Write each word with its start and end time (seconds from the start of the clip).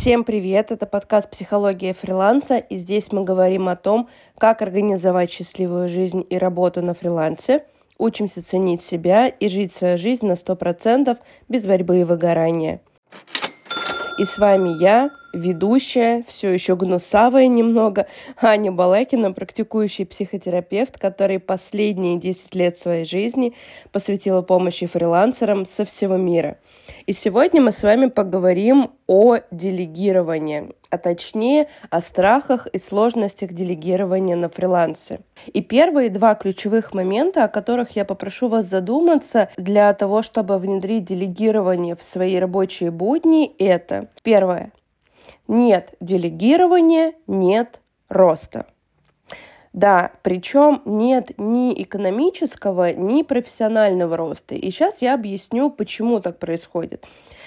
Всем 0.00 0.24
привет! 0.24 0.70
Это 0.70 0.86
подкаст 0.86 1.28
«Психология 1.28 1.92
фриланса», 1.92 2.56
и 2.56 2.76
здесь 2.76 3.12
мы 3.12 3.22
говорим 3.22 3.68
о 3.68 3.76
том, 3.76 4.08
как 4.38 4.62
организовать 4.62 5.30
счастливую 5.30 5.90
жизнь 5.90 6.24
и 6.30 6.38
работу 6.38 6.80
на 6.80 6.94
фрилансе, 6.94 7.66
учимся 7.98 8.42
ценить 8.42 8.82
себя 8.82 9.28
и 9.28 9.48
жить 9.50 9.74
свою 9.74 9.98
жизнь 9.98 10.26
на 10.26 10.32
100% 10.32 11.18
без 11.50 11.66
борьбы 11.66 12.00
и 12.00 12.04
выгорания. 12.04 12.80
И 14.18 14.24
с 14.24 14.38
вами 14.38 14.70
я, 14.80 15.10
ведущая, 15.34 16.24
все 16.26 16.48
еще 16.48 16.76
гнусавая 16.76 17.46
немного, 17.46 18.06
Аня 18.40 18.72
Балакина, 18.72 19.32
практикующий 19.32 20.06
психотерапевт, 20.06 20.96
который 20.96 21.38
последние 21.38 22.18
10 22.18 22.54
лет 22.54 22.78
своей 22.78 23.04
жизни 23.04 23.54
посвятила 23.92 24.40
помощи 24.40 24.86
фрилансерам 24.86 25.66
со 25.66 25.84
всего 25.84 26.16
мира. 26.16 26.56
И 27.06 27.12
сегодня 27.12 27.60
мы 27.60 27.72
с 27.72 27.82
вами 27.82 28.06
поговорим 28.06 28.92
о 29.06 29.38
делегировании, 29.50 30.72
а 30.90 30.98
точнее 30.98 31.68
о 31.90 32.00
страхах 32.00 32.66
и 32.66 32.78
сложностях 32.78 33.52
делегирования 33.52 34.36
на 34.36 34.48
фрилансе. 34.48 35.20
И 35.46 35.60
первые 35.60 36.10
два 36.10 36.34
ключевых 36.34 36.94
момента, 36.94 37.44
о 37.44 37.48
которых 37.48 37.96
я 37.96 38.04
попрошу 38.04 38.48
вас 38.48 38.66
задуматься 38.66 39.48
для 39.56 39.92
того, 39.94 40.22
чтобы 40.22 40.58
внедрить 40.58 41.04
делегирование 41.04 41.96
в 41.96 42.02
свои 42.02 42.36
рабочие 42.36 42.90
будни, 42.90 43.54
это 43.58 44.08
первое 44.22 44.72
нет 45.50 45.94
делегирования, 46.00 47.12
нет 47.26 47.80
роста. 48.08 48.66
Да, 49.72 50.10
причем 50.22 50.82
нет 50.84 51.30
ни 51.38 51.80
экономического, 51.80 52.92
ни 52.92 53.22
профессионального 53.22 54.16
роста. 54.16 54.54
И 54.56 54.70
сейчас 54.70 55.00
я 55.00 55.14
объясню, 55.14 55.70
почему 55.70 56.20
так 56.20 56.38
происходит. 56.38 57.06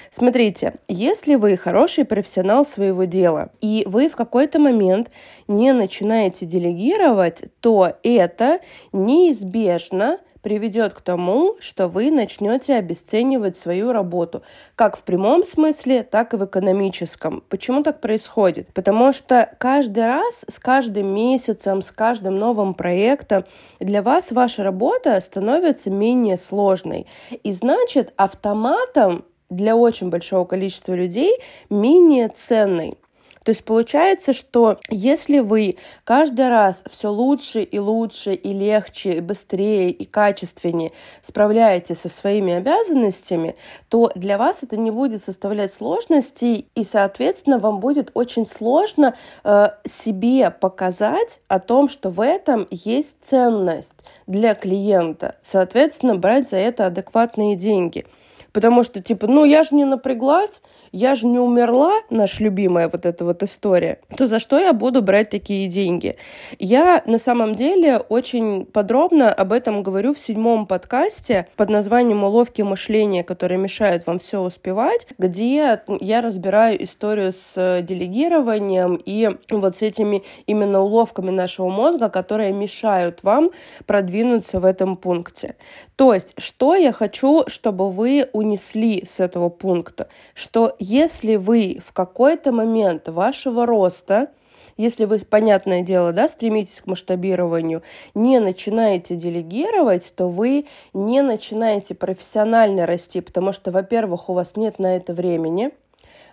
Смотрите, 0.09 0.75
если 0.87 1.35
вы 1.35 1.57
хороший 1.57 2.05
профессионал 2.05 2.65
своего 2.65 3.05
дела, 3.05 3.49
и 3.61 3.83
вы 3.87 4.09
в 4.09 4.15
какой-то 4.15 4.59
момент 4.59 5.09
не 5.47 5.73
начинаете 5.73 6.45
делегировать, 6.45 7.45
то 7.59 7.93
это 8.03 8.59
неизбежно 8.91 10.19
приведет 10.43 10.93
к 10.93 11.01
тому, 11.01 11.55
что 11.59 11.87
вы 11.87 12.11
начнете 12.11 12.75
обесценивать 12.75 13.57
свою 13.57 13.91
работу, 13.91 14.43
как 14.75 14.97
в 14.97 15.01
прямом 15.01 15.43
смысле, 15.43 16.03
так 16.03 16.33
и 16.33 16.37
в 16.37 16.45
экономическом. 16.45 17.43
Почему 17.49 17.81
так 17.81 18.01
происходит? 18.01 18.67
Потому 18.73 19.13
что 19.13 19.55
каждый 19.57 20.05
раз, 20.05 20.45
с 20.47 20.59
каждым 20.59 21.07
месяцем, 21.15 21.81
с 21.81 21.91
каждым 21.91 22.37
новым 22.37 22.73
проектом 22.75 23.45
для 23.79 24.03
вас 24.03 24.31
ваша 24.31 24.63
работа 24.63 25.19
становится 25.21 25.89
менее 25.89 26.37
сложной. 26.37 27.07
И 27.43 27.51
значит, 27.51 28.13
автоматом 28.17 29.25
для 29.49 29.75
очень 29.75 30.09
большого 30.09 30.45
количества 30.45 30.93
людей 30.93 31.39
менее 31.69 32.27
ценной. 32.27 32.97
То 33.43 33.49
есть 33.49 33.63
получается, 33.65 34.33
что 34.33 34.77
если 34.89 35.39
вы 35.39 35.77
каждый 36.03 36.49
раз 36.49 36.83
все 36.89 37.09
лучше 37.09 37.61
и 37.61 37.79
лучше 37.79 38.33
и 38.33 38.53
легче, 38.53 39.13
и 39.13 39.19
быстрее 39.19 39.89
и 39.89 40.05
качественнее 40.05 40.91
справляетесь 41.21 41.99
со 41.99 42.09
своими 42.09 42.53
обязанностями, 42.53 43.55
то 43.89 44.11
для 44.15 44.37
вас 44.37 44.63
это 44.63 44.77
не 44.77 44.91
будет 44.91 45.23
составлять 45.23 45.73
сложностей, 45.73 46.67
и, 46.75 46.83
соответственно, 46.83 47.59
вам 47.59 47.79
будет 47.79 48.11
очень 48.13 48.45
сложно 48.45 49.15
э, 49.43 49.69
себе 49.85 50.49
показать 50.49 51.39
о 51.47 51.59
том, 51.59 51.89
что 51.89 52.09
в 52.09 52.21
этом 52.21 52.67
есть 52.71 53.15
ценность 53.21 53.93
для 54.27 54.55
клиента. 54.55 55.35
Соответственно, 55.41 56.15
брать 56.15 56.49
за 56.49 56.57
это 56.57 56.85
адекватные 56.85 57.55
деньги. 57.55 58.05
Потому 58.53 58.83
что, 58.83 59.01
типа, 59.01 59.27
ну 59.27 59.45
я 59.45 59.63
же 59.63 59.73
не 59.73 59.83
напряглась, 59.83 60.61
я 60.93 61.15
же 61.15 61.25
не 61.25 61.39
умерла, 61.39 61.91
наша 62.11 62.43
любимая 62.43 62.87
вот 62.87 63.05
эта 63.05 63.25
вот 63.25 63.41
история, 63.43 63.99
то 64.15 64.27
за 64.27 64.39
что 64.39 64.59
я 64.59 64.71
буду 64.73 65.01
брать 65.01 65.29
такие 65.29 65.67
деньги? 65.67 66.17
Я 66.59 67.01
на 67.07 67.17
самом 67.17 67.55
деле 67.55 67.97
очень 67.97 68.65
подробно 68.65 69.33
об 69.33 69.51
этом 69.51 69.81
говорю 69.81 70.13
в 70.13 70.19
седьмом 70.19 70.67
подкасте 70.67 71.47
под 71.57 71.71
названием 71.71 72.23
«Уловки 72.23 72.61
мышления, 72.61 73.23
которые 73.23 73.57
мешают 73.57 74.05
вам 74.05 74.19
все 74.19 74.39
успевать», 74.39 75.07
где 75.17 75.81
я 75.99 76.21
разбираю 76.21 76.81
историю 76.83 77.31
с 77.31 77.81
делегированием 77.81 79.01
и 79.03 79.31
вот 79.49 79.75
с 79.75 79.81
этими 79.81 80.23
именно 80.45 80.81
уловками 80.81 81.31
нашего 81.31 81.69
мозга, 81.69 82.09
которые 82.09 82.53
мешают 82.53 83.23
вам 83.23 83.49
продвинуться 83.87 84.59
в 84.59 84.65
этом 84.65 84.95
пункте. 84.95 85.55
То 85.95 86.13
есть, 86.13 86.35
что 86.37 86.75
я 86.75 86.91
хочу, 86.91 87.43
чтобы 87.47 87.89
вы 87.89 88.29
унесли 88.33 89.03
с 89.05 89.19
этого 89.19 89.49
пункта? 89.49 90.07
Что 90.35 90.75
если 90.83 91.37
вы 91.37 91.81
в 91.83 91.93
какой-то 91.93 92.51
момент 92.51 93.07
вашего 93.07 93.65
роста, 93.65 94.27
если 94.75 95.05
вы, 95.05 95.19
понятное 95.19 95.81
дело, 95.81 96.11
да, 96.11 96.27
стремитесь 96.27 96.81
к 96.81 96.87
масштабированию, 96.87 97.83
не 98.13 98.39
начинаете 98.39 99.15
делегировать, 99.15 100.13
то 100.15 100.27
вы 100.27 100.65
не 100.93 101.21
начинаете 101.21 101.95
профессионально 101.95 102.85
расти, 102.85 103.21
потому 103.21 103.53
что, 103.53 103.71
во-первых, 103.71 104.29
у 104.29 104.33
вас 104.33 104.57
нет 104.57 104.77
на 104.77 104.97
это 104.97 105.13
времени, 105.13 105.71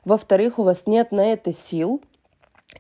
во-вторых, 0.05 0.59
у 0.59 0.65
вас 0.65 0.87
нет 0.87 1.13
на 1.13 1.33
это 1.33 1.53
сил, 1.53 2.01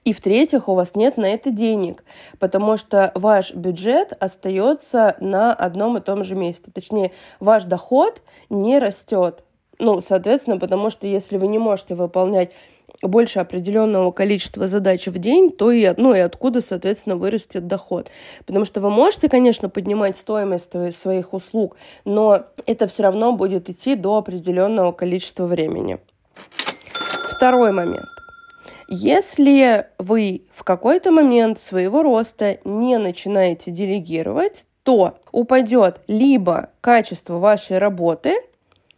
и 0.02 0.12
в-третьих, 0.12 0.68
у 0.68 0.74
вас 0.74 0.96
нет 0.96 1.18
на 1.18 1.26
это 1.26 1.50
денег, 1.50 2.02
потому 2.40 2.76
что 2.78 3.12
ваш 3.14 3.54
бюджет 3.54 4.12
остается 4.18 5.16
на 5.20 5.54
одном 5.54 5.98
и 5.98 6.00
том 6.00 6.24
же 6.24 6.34
месте. 6.34 6.72
Точнее, 6.72 7.12
ваш 7.38 7.64
доход 7.64 8.22
не 8.48 8.78
растет. 8.78 9.44
Ну, 9.80 10.02
соответственно, 10.02 10.58
потому 10.58 10.90
что 10.90 11.06
если 11.06 11.38
вы 11.38 11.46
не 11.46 11.58
можете 11.58 11.94
выполнять 11.94 12.50
больше 13.02 13.38
определенного 13.38 14.12
количества 14.12 14.66
задач 14.66 15.06
в 15.06 15.18
день, 15.18 15.50
то 15.50 15.70
и, 15.70 15.92
ну, 15.96 16.14
и 16.14 16.18
откуда, 16.18 16.60
соответственно, 16.60 17.16
вырастет 17.16 17.66
доход. 17.66 18.10
Потому 18.44 18.66
что 18.66 18.82
вы 18.82 18.90
можете, 18.90 19.30
конечно, 19.30 19.70
поднимать 19.70 20.18
стоимость 20.18 20.72
своих 20.92 21.32
услуг, 21.32 21.76
но 22.04 22.44
это 22.66 22.86
все 22.88 23.04
равно 23.04 23.32
будет 23.32 23.70
идти 23.70 23.94
до 23.94 24.18
определенного 24.18 24.92
количества 24.92 25.46
времени. 25.46 25.98
Второй 27.30 27.72
момент. 27.72 28.06
Если 28.88 29.86
вы 29.98 30.42
в 30.52 30.62
какой-то 30.62 31.10
момент 31.10 31.58
своего 31.58 32.02
роста 32.02 32.58
не 32.64 32.98
начинаете 32.98 33.70
делегировать, 33.70 34.66
то 34.82 35.14
упадет 35.32 36.00
либо 36.06 36.70
качество 36.82 37.38
вашей 37.38 37.78
работы– 37.78 38.34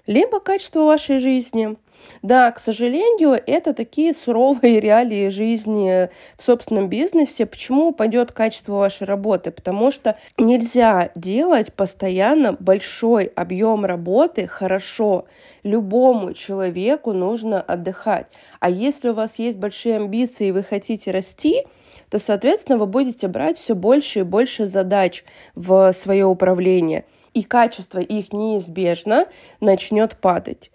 либо 0.06 0.40
качество 0.40 0.80
вашей 0.84 1.18
жизни. 1.18 1.76
Да, 2.22 2.50
к 2.50 2.58
сожалению, 2.58 3.40
это 3.46 3.74
такие 3.74 4.12
суровые 4.12 4.80
реалии 4.80 5.28
жизни 5.28 6.08
в 6.36 6.44
собственном 6.44 6.88
бизнесе. 6.88 7.46
Почему 7.46 7.88
упадет 7.88 8.32
качество 8.32 8.74
вашей 8.74 9.06
работы? 9.06 9.50
Потому 9.50 9.90
что 9.90 10.18
нельзя 10.38 11.10
делать 11.14 11.72
постоянно 11.72 12.54
большой 12.54 13.26
объем 13.26 13.84
работы 13.84 14.46
хорошо. 14.46 15.26
Любому 15.62 16.34
человеку 16.34 17.12
нужно 17.12 17.60
отдыхать. 17.60 18.26
А 18.60 18.68
если 18.68 19.10
у 19.10 19.14
вас 19.14 19.38
есть 19.38 19.58
большие 19.58 19.96
амбиции 19.96 20.48
и 20.48 20.52
вы 20.52 20.62
хотите 20.62 21.10
расти, 21.10 21.64
то, 22.10 22.18
соответственно, 22.18 22.78
вы 22.78 22.86
будете 22.86 23.26
брать 23.26 23.58
все 23.58 23.74
больше 23.74 24.20
и 24.20 24.22
больше 24.22 24.66
задач 24.66 25.24
в 25.54 25.92
свое 25.92 26.26
управление– 26.26 27.04
и 27.34 27.42
качество 27.42 27.98
их 27.98 28.32
неизбежно 28.32 29.26
начнет 29.60 30.16
падать. 30.16 30.70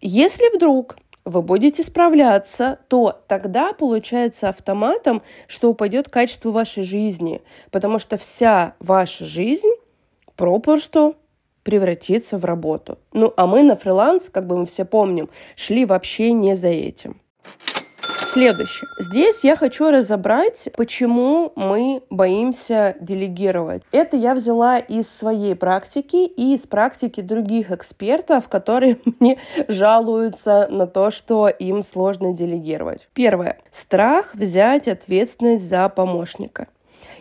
Если 0.00 0.54
вдруг 0.56 0.96
вы 1.24 1.42
будете 1.42 1.82
справляться, 1.82 2.78
то 2.88 3.22
тогда 3.28 3.72
получается 3.72 4.48
автоматом, 4.48 5.22
что 5.46 5.70
упадет 5.70 6.08
качество 6.08 6.50
вашей 6.50 6.82
жизни, 6.82 7.42
потому 7.70 7.98
что 7.98 8.16
вся 8.16 8.74
ваша 8.80 9.24
жизнь 9.24 9.70
попросту 10.36 11.16
превратится 11.62 12.38
в 12.38 12.44
работу. 12.44 12.98
Ну, 13.12 13.32
а 13.36 13.46
мы 13.46 13.62
на 13.62 13.76
фриланс, 13.76 14.30
как 14.30 14.46
бы 14.46 14.56
мы 14.56 14.66
все 14.66 14.84
помним, 14.84 15.28
шли 15.56 15.84
вообще 15.84 16.32
не 16.32 16.56
за 16.56 16.68
этим. 16.68 17.20
Следующее. 18.30 18.88
Здесь 18.96 19.40
я 19.42 19.56
хочу 19.56 19.90
разобрать, 19.90 20.68
почему 20.76 21.52
мы 21.56 22.02
боимся 22.10 22.94
делегировать. 23.00 23.82
Это 23.90 24.16
я 24.16 24.36
взяла 24.36 24.78
из 24.78 25.08
своей 25.08 25.56
практики 25.56 26.26
и 26.26 26.54
из 26.54 26.64
практики 26.64 27.22
других 27.22 27.72
экспертов, 27.72 28.48
которые 28.48 28.98
мне 29.18 29.38
жалуются 29.66 30.68
на 30.70 30.86
то, 30.86 31.10
что 31.10 31.48
им 31.48 31.82
сложно 31.82 32.32
делегировать. 32.32 33.08
Первое. 33.14 33.58
Страх 33.72 34.32
взять 34.34 34.86
ответственность 34.86 35.68
за 35.68 35.88
помощника. 35.88 36.68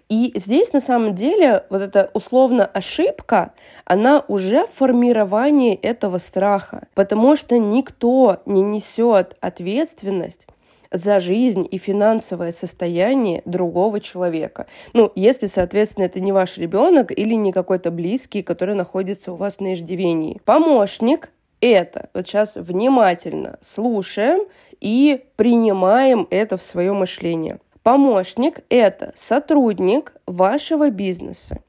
И 0.10 0.32
здесь 0.36 0.74
на 0.74 0.80
самом 0.80 1.16
деле 1.16 1.66
вот 1.72 1.82
эта 1.82 2.12
условно 2.14 2.68
ошибка, 2.68 3.54
она 3.84 4.24
уже 4.28 4.68
в 4.68 4.74
формировании 4.74 5.74
этого 5.74 6.20
страха, 6.20 6.88
потому 6.94 7.36
что 7.36 7.58
никто 7.58 8.44
не 8.46 8.62
несет 8.62 9.38
ответственность 9.40 10.48
за 10.92 11.20
жизнь 11.20 11.68
и 11.70 11.78
финансовое 11.78 12.52
состояние 12.52 13.42
другого 13.46 14.00
человека. 14.00 14.68
Ну, 14.94 15.12
если, 15.16 15.48
соответственно, 15.48 16.06
это 16.06 16.20
не 16.20 16.32
ваш 16.32 16.58
ребенок 16.58 17.12
или 17.12 17.34
не 17.34 17.52
какой-то 17.52 17.92
близкий, 17.92 18.42
который 18.42 18.76
находится 18.76 19.32
у 19.34 19.36
вас 19.36 19.60
на 19.60 19.74
иждивении. 19.74 20.42
Помощник 20.46 21.32
это, 21.62 22.10
вот 22.14 22.28
сейчас 22.28 22.56
внимательно 22.56 23.58
слушаем 23.62 24.48
и 24.80 25.26
принимаем 25.36 26.28
это 26.30 26.58
в 26.58 26.64
свое 26.64 26.94
мышление. 26.94 27.60
Помощник– 27.84 28.62
это 28.70 29.12
сотрудник 29.16 30.14
вашего 30.26 30.90
бизнеса. 30.90 31.64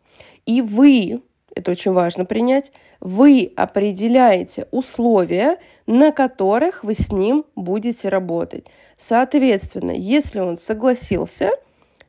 И 0.46 0.62
вы, 0.62 1.22
это 1.55 1.72
очень 1.72 1.93
важно 1.93 2.25
принять, 2.25 2.72
вы 3.00 3.52
определяете 3.56 4.67
условия, 4.70 5.58
на 5.87 6.12
которых 6.12 6.85
вы 6.85 6.94
с 6.94 7.11
ним 7.11 7.44
будете 7.56 8.08
работать. 8.08 8.67
Соответственно, 8.97 9.93
если 9.93 10.41
он 10.41 10.58
согласился, 10.58 11.50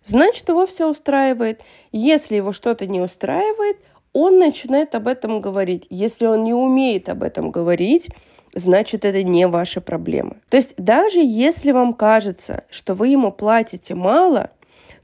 значит 0.04 0.50
его 0.50 0.68
все 0.68 0.90
устраивает. 0.90 1.62
Если 1.92 2.36
его 2.36 2.52
что-то 2.52 2.86
не 2.88 3.00
устраивает, 3.00 3.78
он 4.14 4.40
начинает 4.40 4.94
об 4.94 5.08
этом 5.08 5.40
говорить. 5.40 5.88
Если 5.90 6.26
он 6.26 6.44
не 6.44 6.54
умеет 6.54 7.08
об 7.08 7.24
этом 7.24 7.52
говорить, 7.52 8.10
значит 8.54 9.06
это 9.06 9.24
не 9.24 9.48
ваша 9.48 9.80
проблема. 9.80 10.36
То 10.50 10.58
есть 10.58 10.74
даже 10.76 11.22
если 11.22 11.72
вам 11.72 11.94
кажется, 11.94 12.66
что 12.70 12.94
вы 12.94 13.08
ему 13.08 13.32
платите 13.32 13.96
мало– 13.96 14.52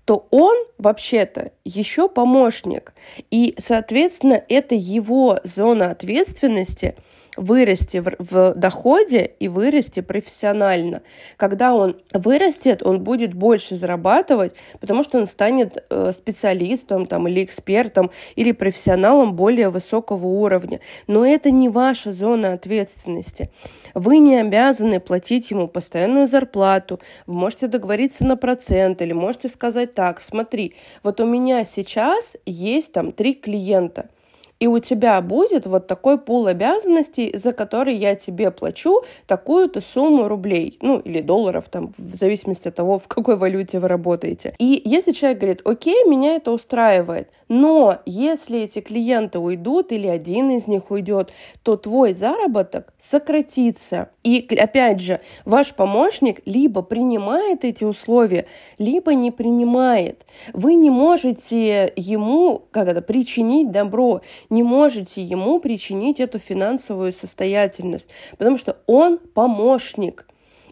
то 0.07 0.25
он 0.31 0.55
вообще-то 0.77 1.51
еще 1.65 2.07
помощник. 2.07 2.93
И, 3.29 3.55
соответственно, 3.57 4.41
это 4.47 4.73
его 4.73 5.41
зона 5.43 5.91
ответственности– 5.91 6.95
вырасти 7.37 7.97
в, 7.97 8.15
в 8.19 8.53
доходе 8.55 9.31
и 9.39 9.47
вырасти 9.47 10.01
профессионально. 10.01 11.01
Когда 11.37 11.73
он 11.73 11.97
вырастет, 12.13 12.83
он 12.83 13.01
будет 13.01 13.33
больше 13.33 13.75
зарабатывать, 13.75 14.53
потому 14.79 15.03
что 15.03 15.17
он 15.19 15.25
станет 15.25 15.85
э, 15.89 16.11
специалистом 16.11 17.05
там, 17.05 17.27
или 17.27 17.43
экспертом, 17.43 18.11
или 18.35 18.51
профессионалом 18.51 19.35
более 19.35 19.69
высокого 19.69 20.25
уровня. 20.25 20.79
Но 21.05 21.25
это 21.25 21.51
не 21.51 21.69
ваша 21.69 22.11
зона 22.11 22.53
ответственности. 22.53 23.49
Вы 23.93 24.19
не 24.19 24.37
обязаны 24.37 24.99
платить 24.99 25.49
ему 25.51 25.67
постоянную 25.67 26.27
зарплату. 26.27 26.99
Вы 27.25 27.33
можете 27.33 27.67
договориться 27.67 28.25
на 28.25 28.35
процент 28.37 29.01
или 29.01 29.13
можете 29.13 29.49
сказать 29.49 29.93
так, 29.93 30.21
смотри, 30.21 30.75
вот 31.03 31.19
у 31.19 31.25
меня 31.25 31.65
сейчас 31.65 32.35
есть 32.45 32.91
там 32.91 33.11
три 33.11 33.33
клиента– 33.33 34.09
и 34.59 34.67
у 34.67 34.79
тебя 34.79 35.21
будет 35.21 35.65
вот 35.65 35.87
такой 35.87 36.17
пул 36.17 36.47
обязанностей, 36.47 37.31
за 37.35 37.53
который 37.53 37.95
я 37.95 38.15
тебе 38.15 38.51
плачу 38.51 39.01
такую-то 39.25 39.81
сумму 39.81 40.27
рублей, 40.27 40.77
ну 40.81 40.99
или 40.99 41.21
долларов, 41.21 41.65
там, 41.69 41.93
в 41.97 42.15
зависимости 42.15 42.67
от 42.67 42.75
того, 42.75 42.99
в 42.99 43.07
какой 43.07 43.37
валюте 43.37 43.79
вы 43.79 43.87
работаете. 43.87 44.55
И 44.59 44.81
если 44.83 45.11
человек 45.11 45.39
говорит, 45.39 45.61
окей, 45.65 46.03
меня 46.05 46.35
это 46.35 46.51
устраивает, 46.51 47.29
но 47.47 47.99
если 48.05 48.59
эти 48.61 48.79
клиенты 48.79 49.39
уйдут 49.39 49.91
или 49.91 50.07
один 50.07 50.51
из 50.51 50.67
них 50.67 50.91
уйдет, 50.91 51.31
то 51.63 51.77
твой 51.77 52.13
заработок 52.13 52.93
сократится. 52.97 54.09
И 54.23 54.45
опять 54.59 54.99
же, 54.99 55.21
ваш 55.45 55.73
помощник 55.73 56.41
либо 56.45 56.81
принимает 56.81 57.63
эти 57.63 57.83
условия, 57.83 58.47
либо 58.77 59.13
не 59.13 59.31
принимает. 59.31 60.25
Вы 60.53 60.73
не 60.73 60.89
можете 60.89 61.93
ему 61.95 62.63
как 62.71 62.87
это, 62.87 63.01
причинить 63.01 63.71
добро 63.71 64.21
не 64.49 64.63
можете 64.63 65.21
ему 65.21 65.59
причинить 65.59 66.19
эту 66.19 66.39
финансовую 66.39 67.11
состоятельность, 67.11 68.09
потому 68.37 68.57
что 68.57 68.77
он 68.87 69.17
помощник. 69.17 70.27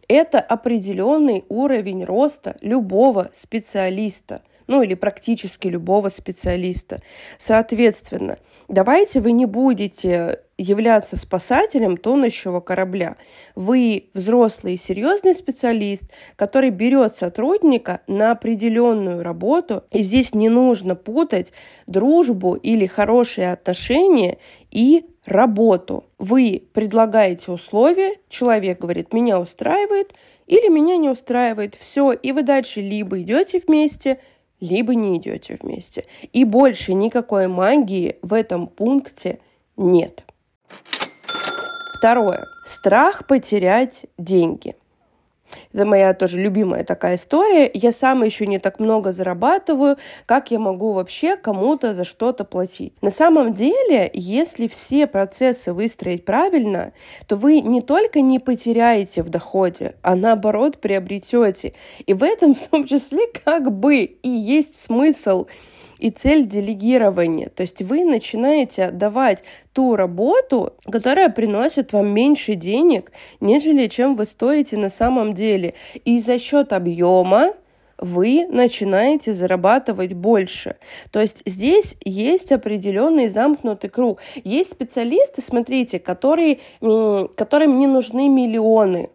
Это 0.08 0.40
определенный 0.40 1.46
уровень 1.50 2.04
роста 2.04 2.58
любого 2.62 3.30
специалиста– 3.32 4.42
ну 4.68 4.82
или 4.82 4.94
практически 4.94 5.68
любого 5.68 6.10
специалиста. 6.10 7.00
Соответственно, 7.38 8.38
давайте 8.68 9.20
вы 9.22 9.32
не 9.32 9.46
будете 9.46 10.42
являться 10.58 11.18
спасателем 11.18 11.98
тонущего 11.98 12.60
корабля. 12.62 13.18
Вы 13.56 14.10
взрослый 14.14 14.76
и 14.76 14.78
серьезный 14.78 15.36
специалист, 15.36 16.06
который 16.36 16.70
берет 16.70 17.16
сотрудника 17.16 18.02
на 18.08 18.32
определенную 18.32 19.22
работу. 19.24 19.84
И 19.92 20.02
здесь 20.02 20.34
не 20.34 20.50
нужно 20.50 20.96
путать 20.96 21.52
дружбу 21.88 22.56
или 22.56 22.86
хорошие 22.86 23.52
отношения 23.52 24.38
и 24.72 25.06
работу. 25.26 26.06
Вы 26.20 26.64
предлагаете 26.74 27.52
условия, 27.52 28.16
человек 28.30 28.80
говорит, 28.80 29.14
меня 29.14 29.40
устраивает 29.40 30.14
или 30.48 30.70
меня 30.70 30.98
не 30.98 31.10
устраивает, 31.10 31.76
все, 31.76 32.12
и 32.12 32.32
вы 32.32 32.44
дальше 32.44 32.80
либо 32.80 33.22
идете 33.22 33.60
вместе, 33.66 34.20
либо 34.60 34.94
не 34.94 35.18
идете 35.18 35.58
вместе. 35.62 36.06
И 36.34 36.44
больше 36.44 36.94
никакой 36.94 37.48
магии 37.48 38.18
в 38.22 38.34
этом 38.34 38.68
пункте 38.68 39.40
нет. 39.76 40.25
Второе. 41.98 42.46
Страх 42.66 43.26
потерять 43.26 44.06
деньги. 44.18 44.76
Это 45.74 45.86
моя 45.86 46.14
тоже 46.14 46.40
любимая 46.40 46.84
такая 46.84 47.16
история. 47.16 47.70
Я 47.74 47.92
сама 47.92 48.26
еще 48.26 48.48
не 48.48 48.60
так 48.60 48.80
много 48.80 49.12
зарабатываю, 49.12 49.98
как 50.26 50.52
я 50.52 50.60
могу 50.60 50.94
вообще 50.94 51.38
кому-то 51.38 51.94
за 51.94 52.04
что-то 52.04 52.44
платить. 52.44 52.94
На 53.02 53.10
самом 53.10 53.54
деле, 53.54 54.10
если 54.14 54.68
все 54.68 55.08
процессы 55.08 55.74
выстроить 55.74 56.26
правильно, 56.26 56.94
то 57.28 57.36
вы 57.36 57.62
не 57.62 57.82
только 57.82 58.22
не 58.22 58.40
потеряете 58.40 59.22
в 59.24 59.30
доходе, 59.30 59.96
а 60.02 60.16
наоборот 60.16 60.80
приобретете. 60.80 61.74
И 62.06 62.14
в 62.14 62.24
этом 62.24 62.54
в 62.56 62.68
том 62.68 62.86
числе 62.86 63.28
как 63.44 63.72
бы 63.72 64.04
и 64.04 64.30
есть 64.30 64.80
смысл 64.80 65.48
и 66.00 66.10
цель 66.10 66.46
делегирования. 66.46 67.50
То 67.50 67.62
есть 67.62 67.82
вы 67.82 68.04
начинаете 68.06 68.86
отдавать 68.86 69.44
ту 69.74 69.96
работу, 69.96 70.74
которая 70.92 71.30
приносит 71.30 71.94
вам 71.94 72.10
меньше 72.10 72.56
денег, 72.56 73.12
нежели 73.40 73.88
чем 73.88 74.16
вы 74.16 74.26
стоите 74.26 74.78
на 74.78 74.90
самом 74.90 75.34
деле. 75.34 75.74
И 76.04 76.20
за 76.20 76.40
счет 76.40 76.74
объема 76.74 77.54
вы 77.98 78.46
начинаете 78.50 79.32
зарабатывать 79.32 80.14
больше. 80.14 80.76
То 81.12 81.22
есть 81.22 81.42
здесь 81.46 81.96
есть 82.04 82.52
определенный 82.52 83.30
замкнутый 83.30 83.90
круг. 83.90 84.20
Есть 84.44 84.72
специалисты, 84.72 85.42
смотрите, 85.42 86.00
которые, 86.00 86.60
которым 86.82 87.80
не 87.80 87.88
нужны 87.88 88.28
миллионы. 88.28 89.10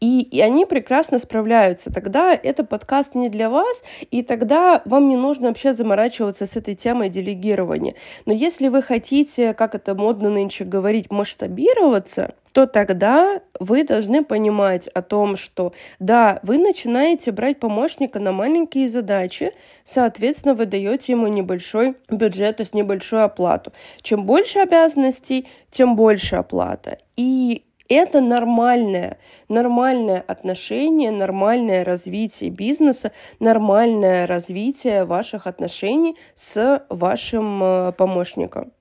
И, 0.00 0.22
и 0.22 0.40
они 0.40 0.66
прекрасно 0.66 1.18
справляются. 1.18 1.92
Тогда 1.92 2.34
это 2.34 2.64
подкаст 2.64 3.14
не 3.14 3.28
для 3.28 3.50
вас, 3.50 3.82
и 4.10 4.22
тогда 4.22 4.82
вам 4.84 5.08
не 5.08 5.16
нужно 5.16 5.48
вообще 5.48 5.72
заморачиваться 5.72 6.46
с 6.46 6.56
этой 6.56 6.74
темой 6.74 7.08
делегирования. 7.08 7.94
Но 8.26 8.32
если 8.32 8.68
вы 8.68 8.82
хотите, 8.82 9.54
как 9.54 9.74
это 9.74 9.94
модно 9.94 10.30
нынче 10.30 10.64
говорить, 10.64 11.10
масштабироваться, 11.10 12.34
то 12.54 12.66
тогда 12.66 13.40
вы 13.58 13.82
должны 13.82 14.24
понимать 14.24 14.86
о 14.86 15.02
том, 15.02 15.36
что 15.36 15.72
да, 15.98 16.38
вы 16.44 16.58
начинаете 16.58 17.32
брать 17.32 17.58
помощника 17.58 18.20
на 18.20 18.30
маленькие 18.30 18.88
задачи, 18.88 19.50
соответственно, 19.82 20.54
вы 20.54 20.66
даете 20.66 21.12
ему 21.12 21.26
небольшой 21.26 21.96
бюджет, 22.08 22.58
то 22.58 22.62
есть 22.62 22.72
небольшую 22.72 23.24
оплату. 23.24 23.72
Чем 24.02 24.24
больше 24.24 24.60
обязанностей, 24.60 25.48
тем 25.68 25.96
больше 25.96 26.36
оплата. 26.36 26.98
И 27.16 27.64
это 27.88 28.20
нормальное, 28.20 29.18
нормальное 29.48 30.24
отношение, 30.26 31.10
нормальное 31.10 31.84
развитие 31.84 32.50
бизнеса, 32.50 33.12
нормальное 33.40 34.26
развитие 34.26 35.04
ваших 35.04 35.46
отношений 35.46 36.16
с 36.34 36.84
вашим 36.88 37.62
э, 37.62 37.92
помощником. 37.92 38.72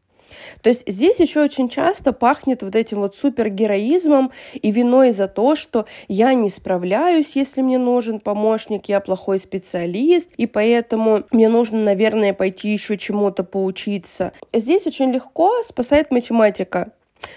То 0.61 0.69
есть 0.69 0.83
здесь 0.87 1.19
еще 1.19 1.41
очень 1.41 1.69
часто 1.69 2.13
пахнет 2.13 2.63
вот 2.63 2.75
этим 2.75 2.99
вот 2.99 3.15
супергероизмом 3.15 4.31
и 4.53 4.71
виной 4.71 5.11
за 5.11 5.27
то, 5.27 5.55
что 5.55 5.85
я 6.07 6.33
не 6.33 6.49
справляюсь, 6.49 7.35
если 7.35 7.61
мне 7.61 7.77
нужен 7.77 8.19
помощник, 8.19 8.89
я 8.89 8.99
плохой 8.99 9.39
специалист, 9.39 10.29
и 10.37 10.47
поэтому 10.47 11.23
мне 11.31 11.49
нужно, 11.49 11.79
наверное, 11.79 12.33
пойти 12.33 12.69
еще 12.69 12.97
чему-то 12.97 13.43
поучиться. 13.43 14.33
Здесь 14.53 14.87
очень 14.87 15.11
легко 15.11 15.61
спасает 15.63 16.11
математика. 16.11 16.91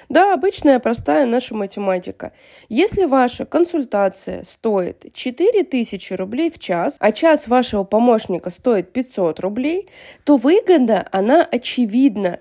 Да, 0.08 0.34
обычная 0.34 0.78
простая 0.78 1.26
наша 1.26 1.54
математика. 1.54 2.32
Если 2.68 3.04
ваша 3.04 3.44
консультация 3.44 4.44
стоит 4.44 5.12
4000 5.12 6.12
рублей 6.14 6.50
в 6.50 6.58
час, 6.58 6.96
а 7.00 7.12
час 7.12 7.48
вашего 7.48 7.84
помощника 7.84 8.50
стоит 8.50 8.92
500 8.92 9.40
рублей, 9.40 9.88
то 10.24 10.36
выгода, 10.36 11.06
она 11.12 11.42
очевидна. 11.44 12.40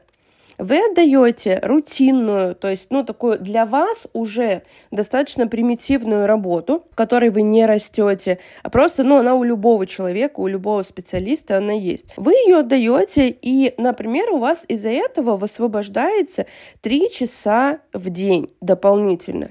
Вы 0.58 0.80
отдаете 0.90 1.60
рутинную, 1.62 2.56
то 2.56 2.70
есть, 2.70 2.88
ну, 2.90 3.04
такую 3.04 3.40
для 3.40 3.66
вас 3.66 4.08
уже 4.14 4.64
достаточно 4.92 5.48
примитивную 5.48 6.28
работу, 6.28 6.86
в 6.92 6.96
которой 6.96 7.30
вы 7.30 7.42
не 7.42 7.66
растете, 7.66 8.40
а 8.64 8.70
просто, 8.70 9.04
ну, 9.04 9.18
она 9.18 9.36
у 9.36 9.44
любого 9.44 9.86
человека, 9.86 10.40
у 10.40 10.48
любого 10.48 10.84
специалиста 10.84 11.58
она 11.58 11.74
есть. 11.74 12.06
Вы 12.16 12.34
ее 12.34 12.60
отдаете, 12.60 13.30
и, 13.30 13.74
например, 13.78 14.32
у 14.32 14.38
вас 14.38 14.66
из-за 14.68 14.90
этого 14.90 15.36
высвобождается 15.36 16.46
3 16.82 17.10
часа 17.12 17.80
в 17.94 18.10
день 18.10 18.50
дополнительно. 18.62 19.50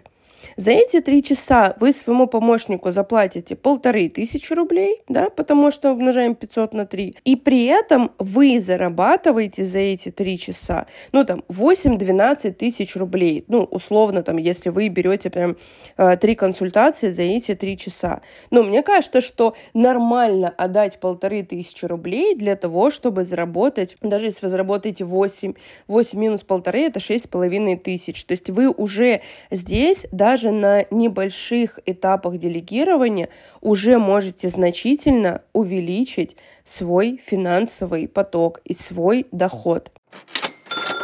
За 0.56 0.70
эти 0.70 1.00
три 1.00 1.22
часа 1.22 1.74
вы 1.80 1.92
своему 1.92 2.26
помощнику 2.26 2.90
заплатите 2.90 3.56
полторы 3.56 4.08
тысячи 4.08 4.52
рублей, 4.52 5.02
да, 5.08 5.30
потому 5.30 5.70
что 5.70 5.92
умножаем 5.92 6.34
500 6.34 6.74
на 6.74 6.86
3. 6.86 7.16
И 7.24 7.36
при 7.36 7.66
этом 7.66 8.12
вы 8.18 8.60
зарабатываете 8.60 9.64
за 9.64 9.78
эти 9.78 10.10
три 10.10 10.38
часа, 10.38 10.86
ну, 11.12 11.24
там, 11.24 11.42
8-12 11.48 12.52
тысяч 12.52 12.96
рублей. 12.96 13.44
Ну, 13.48 13.64
условно, 13.64 14.22
там, 14.22 14.36
если 14.36 14.68
вы 14.68 14.88
берете 14.88 15.30
прям 15.30 15.56
э, 15.96 16.16
три 16.16 16.34
консультации 16.34 17.10
за 17.10 17.22
эти 17.22 17.54
три 17.54 17.76
часа. 17.76 18.20
Ну, 18.50 18.62
мне 18.62 18.82
кажется, 18.82 19.20
что 19.20 19.54
нормально 19.72 20.54
отдать 20.56 21.00
полторы 21.00 21.42
тысячи 21.42 21.84
рублей 21.84 22.34
для 22.34 22.56
того, 22.56 22.90
чтобы 22.90 23.24
заработать, 23.24 23.96
даже 24.00 24.26
если 24.26 24.46
вы 24.46 24.50
заработаете 24.50 25.04
8, 25.04 25.54
8 25.88 26.18
минус 26.18 26.42
полторы, 26.44 26.82
это 26.82 27.00
6,5 27.00 27.76
тысяч. 27.78 28.24
То 28.24 28.32
есть 28.32 28.50
вы 28.50 28.70
уже 28.70 29.20
здесь, 29.50 30.06
даже 30.12 30.43
на 30.50 30.86
небольших 30.90 31.80
этапах 31.86 32.38
делегирования, 32.38 33.28
уже 33.60 33.98
можете 33.98 34.48
значительно 34.48 35.42
увеличить 35.52 36.36
свой 36.62 37.20
финансовый 37.22 38.06
поток 38.08 38.60
и 38.64 38.74
свой 38.74 39.26
доход. 39.32 39.90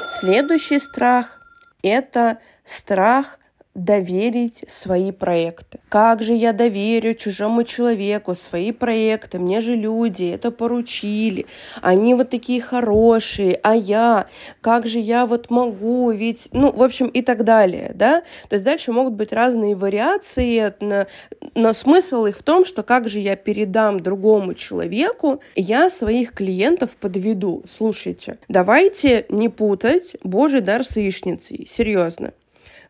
Следующий 0.07 0.79
страх– 0.79 1.41
это 1.83 2.39
страх 2.65 3.40
доверить 3.85 4.65
свои 4.69 5.13
проекты. 5.13 5.81
Как 5.89 6.23
же 6.23 6.35
я 6.35 6.53
доверю 6.53 7.15
чужому 7.15 7.65
человеку 7.65 8.35
свои 8.35 8.73
проекты? 8.73 9.39
Мне 9.39 9.61
же 9.61 9.75
люди 9.75 10.25
это 10.25 10.51
поручили. 10.51 11.47
Они 11.81 12.15
вот 12.15 12.31
такие 12.31 12.61
хорошие, 12.61 13.59
а 13.63 13.75
я? 13.75 14.27
Как 14.61 14.87
же 14.87 14.99
я 14.99 15.27
вот 15.27 15.51
могу? 15.51 16.11
Ведь, 16.11 16.49
ну, 16.53 16.71
в 16.73 16.83
общем, 16.83 17.09
и 17.09 17.23
так 17.23 17.45
далее, 17.45 17.93
да? 17.95 18.23
То 18.49 18.55
есть 18.55 18.65
дальше 18.65 18.93
могут 18.93 19.15
быть 19.15 19.33
разные 19.33 19.75
вариации, 19.75 20.75
но, 21.55 21.73
смысл 21.73 22.27
их 22.27 22.39
в 22.39 22.43
том, 22.43 22.65
что 22.65 22.83
как 22.83 23.09
же 23.09 23.19
я 23.19 23.37
передам 23.37 24.01
другому 24.01 24.55
человеку, 24.55 25.41
я 25.57 25.91
своих 25.91 26.33
клиентов 26.33 26.91
подведу. 26.97 27.63
Слушайте, 27.69 28.39
давайте 28.49 29.27
не 29.29 29.49
путать 29.49 30.17
Божий 30.23 30.61
дар 30.61 30.85
с 30.85 30.97
яичницей. 30.97 31.67
Серьезно. 31.67 32.33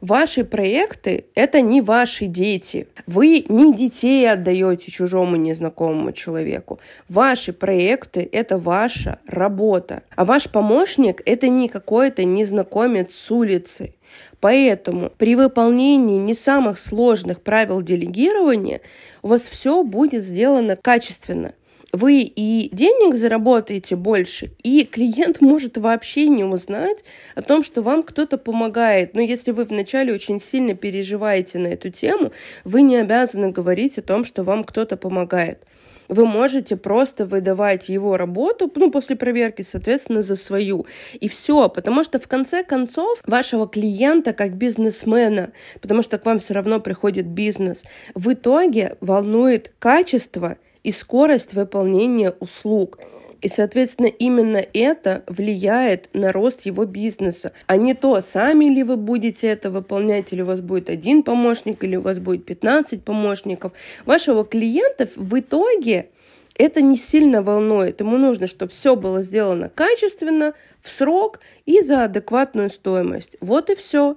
Ваши 0.00 0.44
проекты— 0.44 1.26
это 1.34 1.60
не 1.60 1.82
ваши 1.82 2.24
дети. 2.24 2.88
Вы 3.06 3.44
не 3.50 3.74
детей 3.74 4.30
отдаете 4.30 4.90
чужому 4.90 5.36
незнакомому 5.36 6.12
человеку. 6.12 6.80
Ваши 7.10 7.52
проекты— 7.52 8.26
это 8.32 8.56
ваша 8.56 9.18
работа. 9.26 10.02
А 10.16 10.24
ваш 10.24 10.48
помощник— 10.48 11.20
это 11.26 11.48
не 11.48 11.68
какой-то 11.68 12.24
незнакомец 12.24 13.14
с 13.14 13.30
улицы. 13.30 13.92
Поэтому 14.40 15.10
при 15.18 15.36
выполнении 15.36 16.16
не 16.16 16.32
самых 16.32 16.78
сложных 16.78 17.42
правил 17.42 17.82
делегирования 17.82 18.80
у 19.22 19.28
вас 19.28 19.42
все 19.42 19.82
будет 19.84 20.22
сделано 20.22 20.76
качественно 20.76 21.52
вы 21.92 22.20
и 22.22 22.68
денег 22.72 23.16
заработаете 23.16 23.96
больше, 23.96 24.52
и 24.62 24.84
клиент 24.84 25.40
может 25.40 25.76
вообще 25.76 26.28
не 26.28 26.44
узнать 26.44 27.04
о 27.34 27.42
том, 27.42 27.64
что 27.64 27.82
вам 27.82 28.02
кто-то 28.02 28.38
помогает. 28.38 29.14
Но 29.14 29.20
если 29.20 29.50
вы 29.50 29.64
вначале 29.64 30.14
очень 30.14 30.38
сильно 30.38 30.74
переживаете 30.74 31.58
на 31.58 31.68
эту 31.68 31.90
тему, 31.90 32.32
вы 32.64 32.82
не 32.82 32.96
обязаны 32.96 33.50
говорить 33.50 33.98
о 33.98 34.02
том, 34.02 34.24
что 34.24 34.44
вам 34.44 34.64
кто-то 34.64 34.96
помогает. 34.96 35.66
Вы 36.08 36.26
можете 36.26 36.76
просто 36.76 37.24
выдавать 37.24 37.88
его 37.88 38.16
работу, 38.16 38.70
ну, 38.74 38.90
после 38.90 39.14
проверки, 39.14 39.62
соответственно, 39.62 40.22
за 40.22 40.34
свою. 40.34 40.86
И 41.20 41.28
все, 41.28 41.68
потому 41.68 42.02
что 42.02 42.18
в 42.18 42.26
конце 42.26 42.64
концов 42.64 43.20
вашего 43.24 43.68
клиента 43.68 44.32
как 44.32 44.56
бизнесмена, 44.56 45.52
потому 45.80 46.02
что 46.02 46.18
к 46.18 46.26
вам 46.26 46.40
все 46.40 46.54
равно 46.54 46.80
приходит 46.80 47.26
бизнес, 47.26 47.84
в 48.16 48.32
итоге 48.32 48.96
волнует 49.00 49.72
качество– 49.78 50.56
и 50.82 50.92
скорость 50.92 51.54
выполнения 51.54 52.34
услуг. 52.40 52.98
И, 53.40 53.48
соответственно, 53.48 54.08
именно 54.08 54.62
это 54.74 55.22
влияет 55.26 56.10
на 56.12 56.30
рост 56.30 56.66
его 56.66 56.84
бизнеса, 56.84 57.52
а 57.66 57.78
не 57.78 57.94
то, 57.94 58.20
сами 58.20 58.66
ли 58.66 58.82
вы 58.82 58.96
будете 58.96 59.46
это 59.46 59.70
выполнять, 59.70 60.32
или 60.32 60.42
у 60.42 60.46
вас 60.46 60.60
будет 60.60 60.90
один 60.90 61.22
помощник, 61.22 61.82
или 61.82 61.96
у 61.96 62.02
вас 62.02 62.18
будет 62.18 62.44
15 62.44 63.02
помощников. 63.02 63.72
Вашего 64.04 64.44
клиента 64.44 65.08
в 65.16 65.38
итоге 65.38 66.10
это 66.56 66.82
не 66.82 66.98
сильно 66.98 67.42
волнует. 67.42 68.00
Ему 68.00 68.18
нужно, 68.18 68.46
чтобы 68.46 68.72
все 68.72 68.94
было 68.94 69.22
сделано 69.22 69.70
качественно, 69.70 70.52
в 70.82 70.90
срок 70.90 71.40
и 71.64 71.80
за 71.80 72.04
адекватную 72.04 72.68
стоимость. 72.68 73.36
Вот 73.40 73.70
и 73.70 73.74
все. 73.74 74.16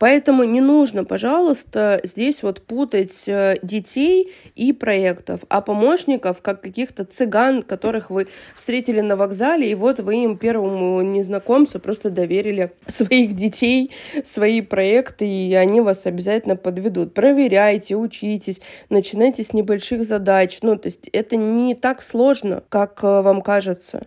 Поэтому 0.00 0.44
не 0.44 0.62
нужно, 0.62 1.04
пожалуйста, 1.04 2.00
здесь 2.04 2.42
вот 2.42 2.62
путать 2.62 3.24
э, 3.26 3.56
детей 3.62 4.32
и 4.56 4.72
проектов, 4.72 5.40
а 5.50 5.60
помощников, 5.60 6.40
как 6.40 6.62
каких-то 6.62 7.04
цыган, 7.04 7.62
которых 7.62 8.08
вы 8.08 8.28
встретили 8.56 9.02
на 9.02 9.16
вокзале, 9.16 9.70
и 9.70 9.74
вот 9.74 10.00
вы 10.00 10.24
им 10.24 10.38
первому 10.38 11.02
незнакомцу 11.02 11.80
просто 11.80 12.08
доверили 12.08 12.72
своих 12.86 13.34
детей, 13.34 13.90
свои 14.24 14.62
проекты, 14.62 15.28
и 15.28 15.52
они 15.52 15.82
вас 15.82 16.06
обязательно 16.06 16.56
подведут. 16.56 17.12
Проверяйте, 17.12 17.94
учитесь, 17.94 18.62
начинайте 18.88 19.44
с 19.44 19.52
небольших 19.52 20.06
задач. 20.06 20.60
Ну, 20.62 20.78
то 20.78 20.86
есть 20.86 21.08
это 21.12 21.36
не 21.36 21.74
так 21.74 22.00
сложно, 22.00 22.64
как 22.70 23.04
э, 23.04 23.20
вам 23.20 23.42
кажется. 23.42 24.06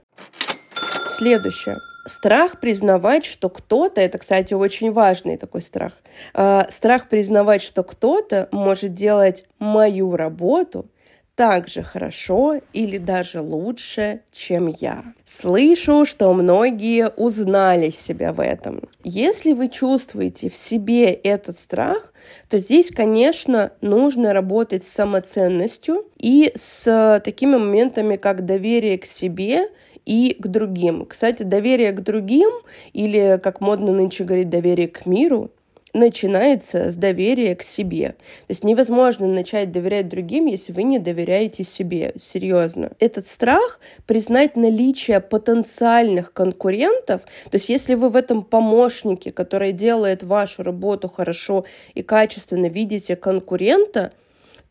Следующее. 1.06 1.78
Страх 2.06 2.60
признавать, 2.60 3.26
что 3.26 3.50
кто-то, 3.50 4.02
это, 4.02 4.18
кстати, 4.18 4.54
очень 4.54 4.92
важный 4.92 5.38
такой 5.38 5.62
страх, 5.62 5.94
э, 6.34 6.64
страх 6.70 7.08
признавать, 7.08 7.62
что 7.62 7.84
кто-то 7.84 8.50
может 8.52 8.94
делать 8.94 9.46
мою 9.58 10.16
работу 10.16 10.88
так 11.36 11.68
же 11.68 11.82
хорошо 11.82 12.60
или 12.74 12.98
даже 12.98 13.42
лучше, 13.42 14.22
чем 14.32 14.68
я. 14.68 15.04
Слышу, 15.26 16.06
что 16.06 16.32
многие 16.34 17.10
узнали 17.10 17.90
себя 17.90 18.34
в 18.34 18.40
этом. 18.40 18.82
Если 19.04 19.54
вы 19.54 19.70
чувствуете 19.70 20.50
в 20.50 20.58
себе 20.58 21.12
этот 21.12 21.58
страх, 21.58 22.14
то 22.50 22.60
здесь, 22.60 22.90
конечно, 22.90 23.72
нужно 23.82 24.34
работать 24.34 24.86
с 24.86 24.92
самоценностью 24.92 26.06
и 26.18 26.52
с 26.56 27.22
такими 27.26 27.58
моментами, 27.58 28.16
как 28.16 28.46
доверие 28.46 29.00
к 29.00 29.06
себе 29.06 29.70
и 30.06 30.36
к 30.40 30.48
другим. 30.48 31.06
Кстати, 31.06 31.44
доверие 31.44 31.92
к 31.92 32.02
другим, 32.02 32.52
или, 32.94 33.40
как 33.42 33.62
модно 33.62 33.92
нынче 33.92 34.24
говорить, 34.24 34.50
доверие 34.50 34.88
к 34.88 35.06
миру, 35.06 35.52
начинается 35.94 36.90
с 36.90 36.96
доверия 36.96 37.56
к 37.56 37.64
себе. 37.64 38.10
То 38.10 38.50
есть 38.50 38.64
невозможно 38.64 39.28
начать 39.28 39.72
доверять 39.72 40.10
другим, 40.10 40.48
если 40.48 40.74
вы 40.74 40.84
не 40.84 41.00
доверяете 41.00 41.64
себе. 41.64 42.14
Серьезно. 42.20 42.92
Этот 43.00 43.28
страх 43.28 43.80
признать 44.08 44.56
наличие 44.56 45.20
потенциальных 45.20 46.34
конкурентов, 46.34 47.22
то 47.22 47.56
есть 47.56 47.70
если 47.70 47.94
вы 47.94 48.10
в 48.10 48.16
этом 48.16 48.44
помощнике, 48.44 49.32
который 49.32 49.72
делает 49.72 50.24
вашу 50.24 50.64
работу 50.64 51.10
хорошо 51.10 51.66
и 51.94 52.02
качественно, 52.02 52.68
видите 52.68 53.16
конкурента, 53.16 54.14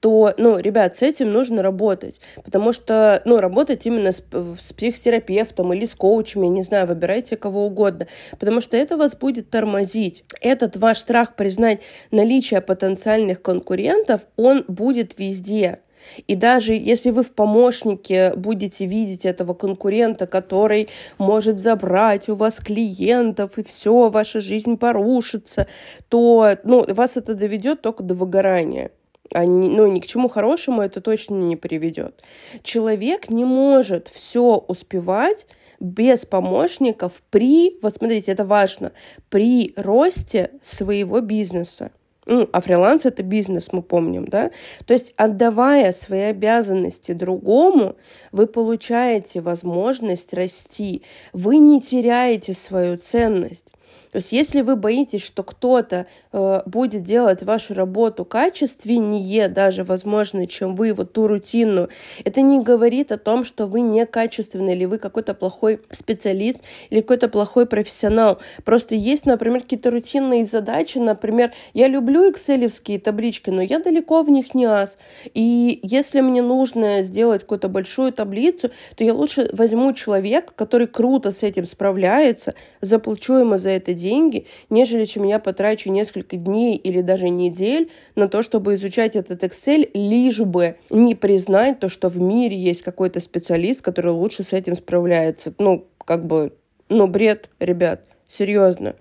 то, 0.03 0.35
ну, 0.37 0.59
ребят, 0.59 0.97
с 0.97 1.03
этим 1.03 1.33
нужно 1.33 1.63
работать, 1.63 2.21
потому 2.43 2.73
что, 2.73 3.23
ну, 3.25 3.39
работать 3.39 3.87
именно 3.87 4.11
с, 4.11 4.21
с 4.61 4.73
психотерапевтом 4.73 5.73
или 5.73 5.85
с 5.85 5.95
коучем, 5.95 6.43
я 6.43 6.49
не 6.49 6.65
знаю, 6.65 6.89
выбирайте 6.89 7.37
кого 7.37 7.67
угодно, 7.67 8.09
потому 8.41 8.61
что 8.61 8.77
это 8.77 8.97
вас 8.97 9.15
будет 9.15 9.49
тормозить. 9.49 10.25
Этот 10.41 10.77
ваш 10.77 10.99
страх 10.99 11.37
признать 11.37 11.83
наличие 12.11 12.61
потенциальных 12.61 13.43
конкурентов, 13.43 14.23
он 14.37 14.65
будет 14.67 15.21
везде. 15.21 15.79
И 16.27 16.35
даже 16.35 16.73
если 16.73 17.11
вы 17.11 17.23
в 17.23 17.31
помощнике 17.31 18.35
будете 18.35 18.87
видеть 18.87 19.25
этого 19.25 19.55
конкурента, 19.55 20.27
который 20.27 20.89
может 21.19 21.61
забрать 21.61 22.29
у 22.29 22.35
вас 22.35 22.59
клиентов, 22.59 23.57
и 23.57 23.63
все, 23.63 24.11
ваша 24.11 24.41
жизнь 24.41 24.79
порушится, 24.79 25.69
то 26.09 26.57
ну, 26.65 26.85
вас 26.93 27.17
это 27.17 27.35
доведет 27.35 27.83
только 27.83 28.03
до 28.03 28.15
выгорания 28.15 28.91
не, 29.35 29.69
ну, 29.69 29.87
ни 29.87 30.01
к 30.01 30.07
чему 30.07 30.29
хорошему 30.29 30.83
это 30.83 31.01
точно 31.01 31.35
не 31.35 31.57
приведет. 31.57 32.23
Человек 32.63 33.31
не 33.31 33.45
может 33.45 34.09
все 34.09 34.65
успевать 34.69 35.47
без 35.81 36.25
помощников 36.25 37.23
при, 37.31 37.79
вот 37.83 37.97
смотрите, 37.97 38.33
это 38.33 38.45
важно, 38.45 38.93
при 39.29 39.73
росте 39.77 40.51
своего 40.63 41.21
бизнеса. 41.21 41.91
Ну, 42.25 42.49
а 42.53 42.61
фриланс 42.61 43.05
это 43.05 43.25
бизнес, 43.25 43.73
мы 43.73 43.83
помним, 43.83 44.27
да? 44.29 44.53
То 44.87 44.95
есть, 44.95 45.13
отдавая 45.17 45.91
свои 45.91 46.21
обязанности 46.21 47.13
другому, 47.13 47.97
вы 48.31 48.47
получаете 48.47 49.41
возможность 49.41 50.33
расти. 50.33 51.03
Вы 51.33 51.59
не 51.59 51.81
теряете 51.81 52.55
свою 52.55 52.97
ценность. 52.97 53.73
То 54.13 54.17
есть 54.17 54.31
если 54.31 54.61
вы 54.61 54.77
боитесь, 54.77 55.23
что 55.23 55.43
кто-то 55.43 56.07
э, 56.33 56.61
будет 56.67 57.03
делать 57.03 57.43
вашу 57.43 57.73
работу 57.73 58.27
качественнее, 58.27 59.49
даже, 59.49 59.85
возможно, 59.85 60.47
чем 60.47 60.77
вы, 60.77 60.93
вот 60.93 61.15
ту 61.15 61.27
рутинную, 61.27 61.89
это 62.23 62.43
не 62.43 62.61
говорит 62.61 63.11
о 63.11 63.17
том, 63.17 63.43
что 63.43 63.67
вы 63.67 63.81
некачественный 63.81 64.75
или 64.75 64.85
вы 64.85 64.99
какой-то 64.99 65.33
плохой 65.33 65.81
специалист 65.91 66.61
или 66.91 67.01
какой-то 67.01 67.29
плохой 67.29 67.65
профессионал. 67.65 68.39
Просто 68.65 68.95
есть, 68.95 69.25
например, 69.25 69.63
какие-то 69.63 69.91
рутинные 69.91 70.45
задачи, 70.45 70.99
например, 70.99 71.53
я 71.73 71.89
люблю 71.89 72.31
экселевские 72.31 73.01
таблички, 73.01 73.49
но 73.49 73.63
я 73.63 73.79
далеко 73.79 74.23
в 74.23 74.29
них 74.29 74.55
не 74.55 74.67
ас. 74.67 74.99
И 75.33 75.81
если 75.83 76.21
мне 76.21 76.43
нужно 76.43 77.03
сделать 77.03 77.43
какую-то 77.43 77.71
большую 77.71 78.13
таблицу, 78.13 78.71
то 78.95 79.05
я 79.05 79.15
лучше 79.15 79.49
возьму 79.55 79.95
человека, 79.95 80.53
который 80.55 80.87
круто 80.87 81.33
с 81.33 81.43
этим 81.43 81.67
справляется, 81.67 82.55
заплачу 82.83 83.37
ему 83.37 83.57
за 83.57 83.71
это 83.71 83.95
деньги, 84.03 84.47
нежели 84.69 85.05
чем 85.05 85.25
я 85.25 85.39
потрачу 85.39 85.91
несколько 85.91 86.37
дней 86.37 86.77
или 86.77 87.01
даже 87.01 87.29
недель 87.29 87.91
на 88.15 88.29
то, 88.29 88.43
чтобы 88.43 88.75
изучать 88.75 89.17
этот 89.17 89.45
Excel, 89.45 89.89
лишь 89.95 90.41
бы 90.41 90.77
не 90.91 91.15
признать 91.15 91.81
то, 91.81 91.89
что 91.89 92.09
в 92.09 92.19
мире 92.19 92.57
есть 92.57 92.83
какой-то 92.83 93.21
специалист, 93.21 93.81
который 93.81 94.13
лучше 94.13 94.43
с 94.43 94.53
этим 94.53 94.75
справляется. 94.75 95.55
Ну, 95.59 95.87
как 96.05 96.27
бы, 96.27 96.53
ну, 96.89 97.07
бред, 97.07 97.49
ребят, 97.59 98.05
серьезно. 98.27 98.97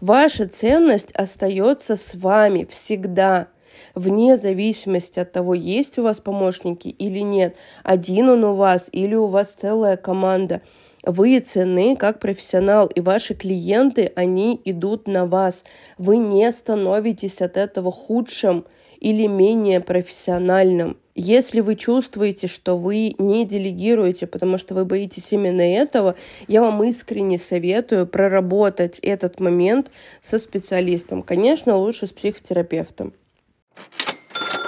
Ваша 0.00 0.46
ценность 0.46 1.12
остается 1.12 1.96
с 1.96 2.14
вами 2.14 2.66
всегда, 2.68 3.48
вне 3.94 4.36
зависимости 4.36 5.18
от 5.18 5.32
того, 5.32 5.54
есть 5.54 5.98
у 5.98 6.02
вас 6.02 6.20
помощники 6.20 6.88
или 6.88 7.20
нет, 7.20 7.56
один 7.82 8.28
он 8.28 8.44
у 8.44 8.54
вас 8.54 8.90
или 8.92 9.14
у 9.14 9.26
вас 9.26 9.54
целая 9.54 9.96
команда– 9.96 10.60
вы 11.06 11.38
ценны 11.38 11.96
как 11.96 12.18
профессионал, 12.18 12.88
и 12.88 13.00
ваши 13.00 13.34
клиенты, 13.34 14.12
они 14.16 14.60
идут 14.64 15.06
на 15.06 15.24
вас. 15.24 15.64
Вы 15.96 16.16
не 16.16 16.50
становитесь 16.50 17.40
от 17.40 17.56
этого 17.56 17.92
худшим 17.92 18.66
или 18.98 19.26
менее 19.26 19.80
профессиональным. 19.80 20.98
Если 21.14 21.60
вы 21.60 21.76
чувствуете, 21.76 22.46
что 22.46 22.76
вы 22.76 23.14
не 23.18 23.46
делегируете, 23.46 24.26
потому 24.26 24.58
что 24.58 24.74
вы 24.74 24.84
боитесь 24.84 25.32
именно 25.32 25.62
этого, 25.62 26.16
я 26.46 26.60
вам 26.60 26.82
искренне 26.84 27.38
советую 27.38 28.06
проработать 28.06 28.98
этот 28.98 29.40
момент 29.40 29.90
со 30.20 30.38
специалистом. 30.38 31.22
Конечно, 31.22 31.76
лучше 31.76 32.06
с 32.06 32.12
психотерапевтом. 32.12 33.14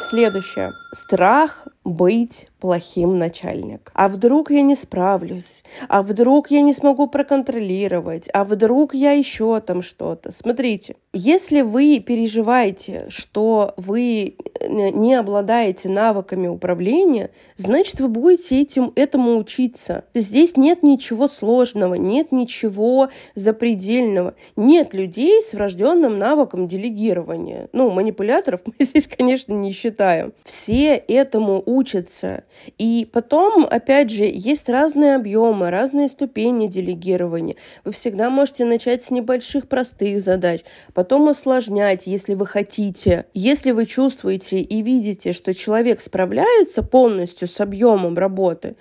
Следующее. 0.09 0.73
Страх 0.95 1.69
быть 1.85 2.48
плохим 2.61 3.19
начальником. 3.19 3.93
А 3.95 4.09
вдруг 4.09 4.51
я 4.51 4.63
не 4.63 4.75
справлюсь? 4.75 5.63
А 5.89 6.03
вдруг 6.03 6.51
я 6.51 6.61
не 6.61 6.73
смогу 6.73 7.07
проконтролировать? 7.07 8.29
А 8.33 8.45
вдруг 8.45 8.95
я 8.95 9.13
еще 9.13 9.61
там 9.61 9.83
что-то? 9.83 10.33
Смотрите, 10.33 10.97
если 11.13 11.63
вы 11.63 12.01
переживаете, 12.01 13.07
что 13.09 13.75
вы 13.77 14.37
э, 14.61 14.69
не 14.69 15.15
обладаете 15.15 15.89
навыками 15.89 16.49
управления, 16.49 17.31
значит, 17.57 18.01
вы 18.01 18.09
будете 18.09 18.61
этим, 18.61 18.93
этому 18.97 19.39
учиться. 19.39 20.05
Здесь 20.15 20.57
нет 20.57 20.83
ничего 20.83 21.29
сложного, 21.29 21.95
нет 21.95 22.33
ничего 22.33 23.09
запредельного. 23.35 24.35
Нет 24.57 24.95
людей 24.95 25.43
с 25.43 25.55
врожденным 25.55 26.19
навыком 26.19 26.67
делегирования. 26.67 27.69
Ну, 27.73 27.91
манипуляторов 27.91 28.61
мы 28.67 28.85
здесь, 28.85 29.07
конечно, 29.07 29.53
не 29.53 29.73
считаем. 29.73 30.33
Все 30.45 30.95
этому 30.95 31.63
учатся. 31.65 32.45
И 32.77 33.09
потом, 33.11 33.67
опять 33.69 34.11
же, 34.11 34.25
есть 34.25 34.69
разные 34.69 35.17
объемы, 35.17 35.71
разные 35.71 36.09
ступени 36.09 36.67
делегирования. 36.67 37.57
Вы 37.85 37.93
всегда 37.93 38.31
можете 38.31 38.65
начать 38.65 39.03
с 39.03 39.11
небольших 39.11 39.69
простых 39.69 40.21
задач, 40.21 40.63
потом 40.95 41.29
усложнять, 41.29 42.07
если 42.07 42.35
вы 42.35 42.47
хотите. 42.47 43.27
Если 43.35 43.71
вы 43.71 43.87
чувствуете 43.87 44.61
и 44.61 44.83
видите, 44.83 45.33
что 45.33 45.55
человек 45.55 46.01
справляется 46.01 46.83
полностью 46.83 47.49
с 47.49 47.61
объемом 47.61 48.17
работы, 48.19 48.77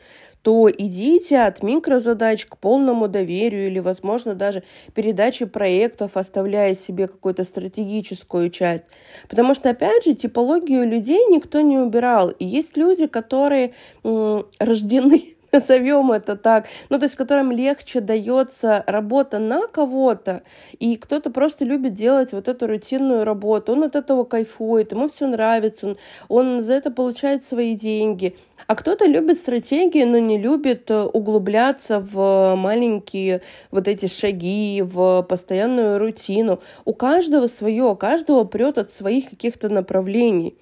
то 0.48 0.70
идите 0.72 1.39
от 1.39 1.62
микрозадач 1.62 2.46
к 2.46 2.58
полному 2.58 3.10
доверию 3.10 3.68
или, 3.68 3.80
возможно, 3.80 4.34
даже 4.34 4.63
передаче 4.94 5.46
проектов, 5.46 6.12
оставляя 6.16 6.74
себе 6.74 7.08
какую-то 7.08 7.44
стратегическую 7.44 8.50
часть. 8.50 8.86
Потому 9.27 9.54
что, 9.54 9.72
опять 9.72 10.06
же, 10.06 10.13
типологию 10.13 10.88
людей 10.88 11.25
никто 11.30 11.60
не 11.60 11.77
убирал. 11.77 12.30
И 12.30 12.46
есть 12.46 12.77
люди, 12.77 13.08
которые 13.08 13.74
м- 14.06 14.46
рождены 14.58 15.36
назовем 15.51 16.12
это 16.12 16.36
так, 16.36 16.68
ну, 16.89 17.00
то 17.00 17.06
есть 17.06 17.16
которым 17.16 17.51
легче 17.51 18.01
дается 18.01 18.84
работа 18.88 19.39
на 19.39 19.68
кого-то, 19.68 20.44
и 20.80 20.96
кто-то 20.98 21.30
просто 21.30 21.66
любит 21.66 21.94
делать 21.94 22.32
вот 22.34 22.48
эту 22.48 22.68
рутинную 22.68 23.24
работу, 23.24 23.74
он 23.74 23.84
от 23.84 23.96
этого 23.96 24.24
кайфует, 24.24 24.92
ему 24.92 25.10
все 25.10 25.27
нравится, 25.27 25.88
он, 25.88 25.98
он 26.27 26.62
за 26.62 26.75
это 26.75 26.92
получает 26.92 27.44
свои 27.44 27.75
деньги. 27.75 28.36
А 28.66 28.75
кто-то 28.75 29.06
любит 29.06 29.38
стратегии, 29.38 30.04
но 30.04 30.18
не 30.18 30.38
любит 30.38 30.89
э, 30.89 31.04
углубляться 31.04 32.00
в 32.00 32.56
маленькие 32.56 33.41
вот 33.72 33.88
эти 33.88 34.08
шаги, 34.08 34.84
в 34.84 35.22
постоянную 35.22 36.00
рутину. 36.00 36.60
У 36.84 36.93
каждого 36.93 37.48
свое, 37.48 37.84
у 37.84 37.95
каждого 37.95 38.45
прет 38.45 38.78
от 38.78 38.91
своих 38.91 39.30
каких-то 39.30 39.69
направлений. 39.69 40.58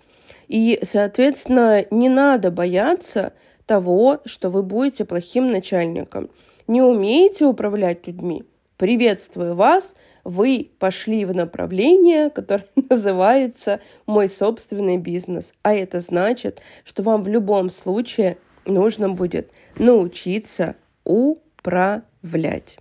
И, 0.47 0.79
соответственно, 0.83 1.86
не 1.89 2.10
надо 2.10 2.51
бояться 2.51 3.33
того, 3.65 4.21
что 4.25 4.49
вы 4.49 4.63
будете 4.63 5.06
плохим 5.06 5.51
начальником. 5.51 6.30
Не 6.67 6.82
умеете 6.82 7.45
управлять 7.45 8.08
людьми? 8.08 8.43
Приветствую 8.78 9.56
вас! 9.56 9.95
Вы 10.23 10.71
пошли 10.80 11.23
в 11.25 11.34
направление, 11.34 12.30
которое 12.30 12.67
называется 12.89 13.80
«Мой 14.06 14.28
собственный 14.28 14.97
бизнес». 14.97 15.54
А 15.62 15.73
это 15.73 16.01
значит, 16.01 16.62
что 16.84 17.04
вам 17.04 17.23
в 17.23 17.28
любом 17.28 17.69
случае 17.69 18.38
нужно 18.65 19.10
будет 19.10 19.51
научиться 19.78 20.75
управлять. 21.04 22.78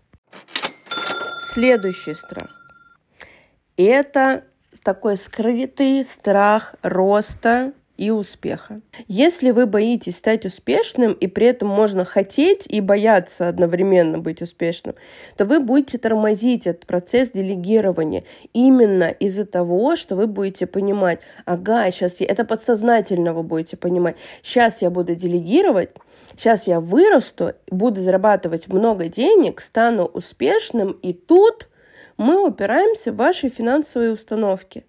Следующий 1.40 2.14
страх. 2.14 2.51
Это 3.77 4.44
такой 4.83 5.16
скрытый 5.16 6.05
страх 6.05 6.75
роста 6.83 7.73
и 7.96 8.11
успеха. 8.11 8.80
Если 9.07 9.50
вы 9.52 9.66
боитесь 9.66 10.16
стать 10.16 10.44
успешным, 10.44 11.12
и 11.12 11.26
при 11.26 11.46
этом 11.46 11.68
можно 11.68 12.04
хотеть 12.04 12.66
и 12.66 12.80
бояться 12.80 13.46
одновременно 13.48 14.18
быть 14.18 14.42
успешным, 14.42 14.96
то 15.37 15.44
вы 15.44 15.61
будете 15.61 15.98
тормозить 15.98 16.66
этот 16.66 16.87
процесс 16.87 17.30
делегирования 17.30 18.24
именно 18.52 19.04
из-за 19.04 19.46
того, 19.46 19.96
что 19.96 20.16
вы 20.16 20.26
будете 20.26 20.66
понимать, 20.66 21.20
ага, 21.44 21.90
сейчас 21.90 22.20
я, 22.20 22.26
это 22.26 22.44
подсознательно 22.44 23.33
вы 23.33 23.42
будете 23.42 23.76
понимать, 23.76 24.16
сейчас 24.42 24.83
я 24.83 24.90
буду 24.90 25.14
делегировать, 25.14 25.90
сейчас 26.37 26.66
я 26.66 26.80
вырасту, 26.80 27.52
буду 27.68 28.00
зарабатывать 28.00 28.68
много 28.68 29.09
денег, 29.09 29.61
стану 29.61 30.04
успешным, 30.04 30.92
и 31.02 31.12
тут 31.12 31.68
мы 32.16 32.44
упираемся 32.44 33.12
в 33.12 33.16
ваши 33.16 33.48
финансовые 33.48 34.12
установки. 34.12 34.85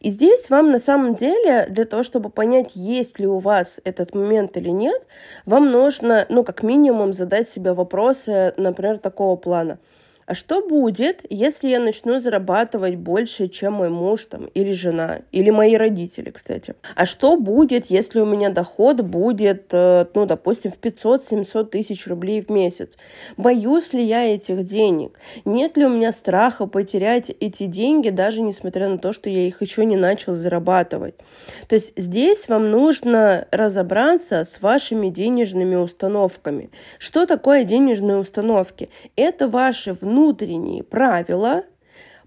И 0.00 0.10
здесь 0.10 0.50
вам 0.50 0.70
на 0.70 0.78
самом 0.78 1.14
деле, 1.14 1.66
для 1.68 1.84
того, 1.84 2.02
чтобы 2.02 2.30
понять, 2.30 2.72
есть 2.74 3.18
ли 3.18 3.26
у 3.26 3.38
вас 3.38 3.80
этот 3.84 4.14
момент 4.14 4.56
или 4.56 4.70
нет, 4.70 5.02
вам 5.44 5.70
нужно, 5.70 6.26
ну, 6.28 6.44
как 6.44 6.62
минимум, 6.62 7.12
задать 7.12 7.48
себе 7.48 7.72
вопросы, 7.72 8.54
например, 8.56 8.98
такого 8.98 9.36
плана– 9.36 9.78
а 10.26 10.34
что 10.34 10.60
будет, 10.60 11.20
если 11.30 11.68
я 11.68 11.78
начну 11.78 12.18
зарабатывать 12.18 12.96
больше, 12.96 13.46
чем 13.46 13.74
мой 13.74 13.90
муж 13.90 14.24
там, 14.24 14.46
или 14.54 14.72
жена, 14.72 15.20
или 15.30 15.50
мои 15.50 15.76
родители, 15.76 16.30
кстати? 16.30 16.74
А 16.96 17.06
что 17.06 17.36
будет, 17.36 17.86
если 17.86 18.18
у 18.18 18.26
меня 18.26 18.50
доход 18.50 19.02
будет, 19.02 19.66
э, 19.70 20.06
ну, 20.14 20.26
допустим, 20.26 20.72
в 20.72 20.80
500-700 20.80 21.66
тысяч 21.66 22.08
рублей 22.08 22.40
в 22.40 22.50
месяц? 22.50 22.98
Боюсь 23.36 23.92
ли 23.92 24.02
я 24.02 24.24
этих 24.34 24.64
денег? 24.64 25.16
Нет 25.44 25.76
ли 25.76 25.86
у 25.86 25.90
меня 25.90 26.10
страха 26.10 26.66
потерять 26.66 27.30
эти 27.30 27.66
деньги, 27.66 28.08
даже 28.08 28.40
несмотря 28.40 28.88
на 28.88 28.98
то, 28.98 29.12
что 29.12 29.30
я 29.30 29.46
их 29.46 29.62
еще 29.62 29.84
не 29.84 29.96
начал 29.96 30.34
зарабатывать? 30.34 31.14
То 31.68 31.76
есть 31.76 31.92
здесь 31.94 32.48
вам 32.48 32.72
нужно 32.72 33.46
разобраться 33.52 34.42
с 34.42 34.60
вашими 34.60 35.08
денежными 35.08 35.76
установками. 35.76 36.70
Что 36.98 37.26
такое 37.26 37.62
денежные 37.62 38.16
установки? 38.16 38.88
Это 39.14 39.46
ваши 39.46 39.92
внутренние 39.92 40.15
внутренние 40.16 40.82
правила, 40.82 41.64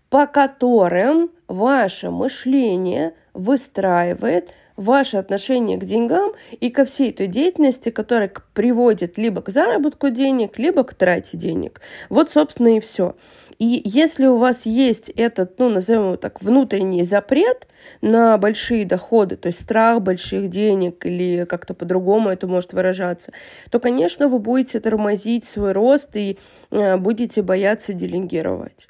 по 0.10 0.28
которым 0.28 1.32
ваше 1.48 2.12
мышление 2.12 3.14
выстраивает 3.34 4.52
ваше 4.76 5.18
отношение 5.18 5.78
к 5.78 5.84
деньгам 5.84 6.32
и 6.52 6.70
ко 6.70 6.86
всей 6.86 7.12
той 7.12 7.28
деятельности, 7.28 7.90
которая 7.90 8.32
приводит 8.54 9.18
либо 9.18 9.42
к 9.42 9.50
заработку 9.50 10.10
денег, 10.10 10.58
либо 10.60 10.84
к 10.84 10.94
трате 10.94 11.36
денег. 11.36 11.82
Вот, 12.10 12.32
собственно, 12.32 12.78
и 12.78 12.80
все. 12.80 13.16
И 13.60 13.82
если 13.84 14.26
у 14.26 14.38
вас 14.38 14.66
есть 14.66 15.10
этот, 15.10 15.60
ну, 15.60 15.68
назовем 15.68 16.04
его 16.04 16.16
так, 16.16 16.42
внутренний 16.42 17.04
запрет 17.04 17.68
на 18.02 18.38
большие 18.38 18.86
доходы, 18.86 19.36
то 19.36 19.48
есть 19.48 19.62
страх 19.62 20.02
больших 20.02 20.50
денег 20.50 21.06
или 21.06 21.44
как-то 21.44 21.74
по-другому 21.74 22.30
это 22.30 22.48
может 22.48 22.72
выражаться, 22.72 23.34
то, 23.70 23.82
конечно, 23.82 24.30
вы 24.30 24.40
будете 24.40 24.80
тормозить 24.80 25.44
свой 25.44 25.74
рост 25.74 26.16
и 26.16 26.40
э, 26.72 26.96
будете 26.96 27.42
бояться 27.42 27.92
делегировать. 27.92 28.88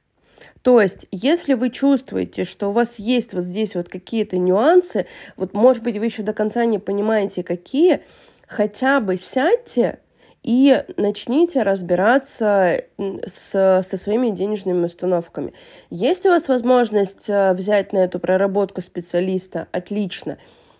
То 0.61 0.79
есть, 0.79 1.07
если 1.09 1.55
вы 1.55 1.71
чувствуете, 1.71 2.43
что 2.43 2.69
у 2.69 2.73
вас 2.73 2.99
есть 2.99 3.33
вот 3.33 3.45
здесь 3.45 3.73
вот 3.73 3.89
какие-то 3.89 4.37
нюансы, 4.37 5.07
вот, 5.35 5.53
может 5.53 5.81
быть, 5.81 5.97
вы 5.97 6.05
еще 6.05 6.21
до 6.21 6.33
конца 6.33 6.65
не 6.65 6.77
понимаете, 6.77 7.41
какие, 7.41 8.01
хотя 8.45 8.99
бы 8.99 9.17
сядьте 9.17 9.97
и 10.43 10.83
начните 10.97 11.63
разбираться 11.63 12.83
с, 13.25 13.83
со 13.83 13.97
своими 13.97 14.29
денежными 14.29 14.85
установками. 14.85 15.53
Есть 15.89 16.25
у 16.25 16.29
вас 16.29 16.47
возможность 16.47 17.29
э, 17.29 17.53
взять 17.53 17.93
на 17.93 17.99
эту 17.99 18.19
проработку 18.19 18.81
специалиста? 18.81 19.67
Отлично 19.71 20.37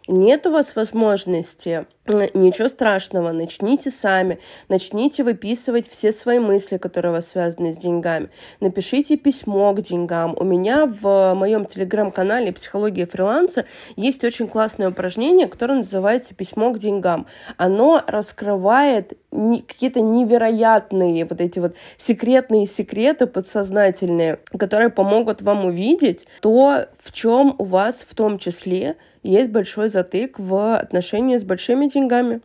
нет 0.09 0.47
у 0.47 0.51
вас 0.51 0.75
возможности, 0.75 1.85
ничего 2.07 2.67
страшного, 2.67 3.31
начните 3.31 3.91
сами, 3.91 4.39
начните 4.67 5.23
выписывать 5.23 5.87
все 5.87 6.11
свои 6.11 6.39
мысли, 6.39 6.77
которые 6.77 7.11
у 7.11 7.15
вас 7.15 7.27
связаны 7.27 7.71
с 7.71 7.77
деньгами. 7.77 8.29
Напишите 8.59 9.15
письмо 9.17 9.73
к 9.73 9.81
деньгам. 9.81 10.35
У 10.37 10.43
меня 10.43 10.87
в 10.87 11.35
моем 11.35 11.65
телеграм-канале 11.65 12.51
«Психология 12.51 13.05
фриланса» 13.05 13.65
есть 13.95 14.23
очень 14.23 14.47
классное 14.47 14.89
упражнение, 14.89 15.47
которое 15.47 15.75
называется 15.75 16.33
«Письмо 16.33 16.73
к 16.73 16.79
деньгам». 16.79 17.27
Оно 17.57 18.01
раскрывает 18.07 19.13
какие-то 19.31 20.01
невероятные 20.01 21.25
вот 21.25 21.39
эти 21.39 21.59
вот 21.59 21.75
секретные 21.97 22.65
секреты 22.65 23.27
подсознательные, 23.27 24.39
которые 24.57 24.89
помогут 24.89 25.43
вам 25.43 25.65
увидеть 25.65 26.25
то, 26.41 26.87
в 26.97 27.11
чем 27.13 27.53
у 27.59 27.63
вас 27.63 28.03
в 28.07 28.15
том 28.15 28.39
числе 28.39 28.97
есть 29.23 29.49
большой 29.49 29.89
затык 29.89 30.39
в 30.39 30.75
отношении 30.77 31.37
с 31.37 31.43
большими 31.43 31.87
деньгами, 31.87 32.41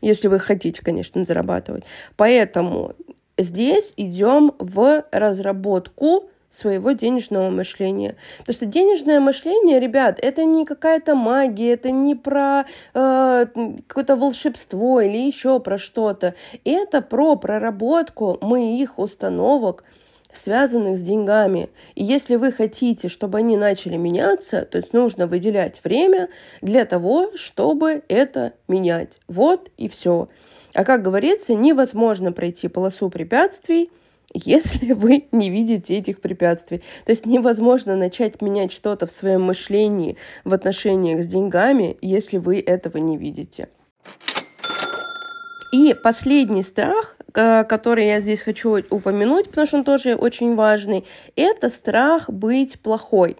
если 0.00 0.28
вы 0.28 0.38
хотите, 0.38 0.82
конечно, 0.82 1.24
зарабатывать. 1.24 1.84
Поэтому 2.16 2.94
здесь 3.38 3.94
идем 3.96 4.52
в 4.58 5.04
разработку 5.10 6.28
своего 6.54 6.92
денежного 6.92 7.50
мышления. 7.50 8.16
Потому 8.38 8.54
что 8.54 8.66
денежное 8.66 9.18
мышление, 9.18 9.80
ребят, 9.80 10.18
это 10.22 10.44
не 10.44 10.64
какая-то 10.64 11.16
магия, 11.16 11.72
это 11.72 11.90
не 11.90 12.14
про 12.14 12.64
э, 12.94 13.46
какое-то 13.88 14.16
волшебство 14.16 15.00
или 15.00 15.16
еще 15.16 15.58
про 15.58 15.78
что-то. 15.78 16.34
Это 16.64 17.00
про 17.00 17.34
проработку 17.34 18.38
моих 18.40 18.98
установок, 19.00 19.84
связанных 20.36 20.98
с 20.98 21.02
деньгами. 21.02 21.70
И 21.94 22.04
если 22.04 22.36
вы 22.36 22.52
хотите, 22.52 23.08
чтобы 23.08 23.38
они 23.38 23.56
начали 23.56 23.96
меняться, 23.96 24.62
то 24.62 24.78
есть 24.78 24.92
нужно 24.92 25.26
выделять 25.26 25.80
время 25.84 26.28
для 26.62 26.84
того, 26.84 27.30
чтобы 27.34 28.02
это 28.08 28.52
менять. 28.68 29.18
Вот 29.28 29.70
и 29.76 29.88
все. 29.88 30.28
А 30.74 30.84
как 30.84 31.02
говорится, 31.02 31.54
невозможно 31.54 32.32
пройти 32.32 32.68
полосу 32.68 33.08
препятствий, 33.10 33.90
если 34.32 34.92
вы 34.92 35.26
не 35.32 35.50
видите 35.50 35.96
этих 35.96 36.20
препятствий. 36.20 36.78
То 37.04 37.10
есть 37.10 37.26
невозможно 37.26 37.96
начать 37.96 38.42
менять 38.42 38.72
что-то 38.72 39.06
в 39.06 39.12
своем 39.12 39.42
мышлении 39.42 40.16
в 40.44 40.52
отношениях 40.52 41.22
с 41.22 41.26
деньгами, 41.26 41.96
если 42.00 42.38
вы 42.38 42.60
этого 42.60 42.98
не 42.98 43.16
видите. 43.16 43.68
И 45.72 45.94
последний 45.94 46.62
страх, 46.62 47.16
который 47.34 48.06
я 48.06 48.20
здесь 48.20 48.42
хочу 48.42 48.78
упомянуть, 48.90 49.48
потому 49.48 49.66
что 49.66 49.78
он 49.78 49.84
тоже 49.84 50.14
очень 50.14 50.54
важный, 50.54 51.04
это 51.36 51.68
страх 51.68 52.30
быть 52.30 52.80
плохой. 52.80 53.36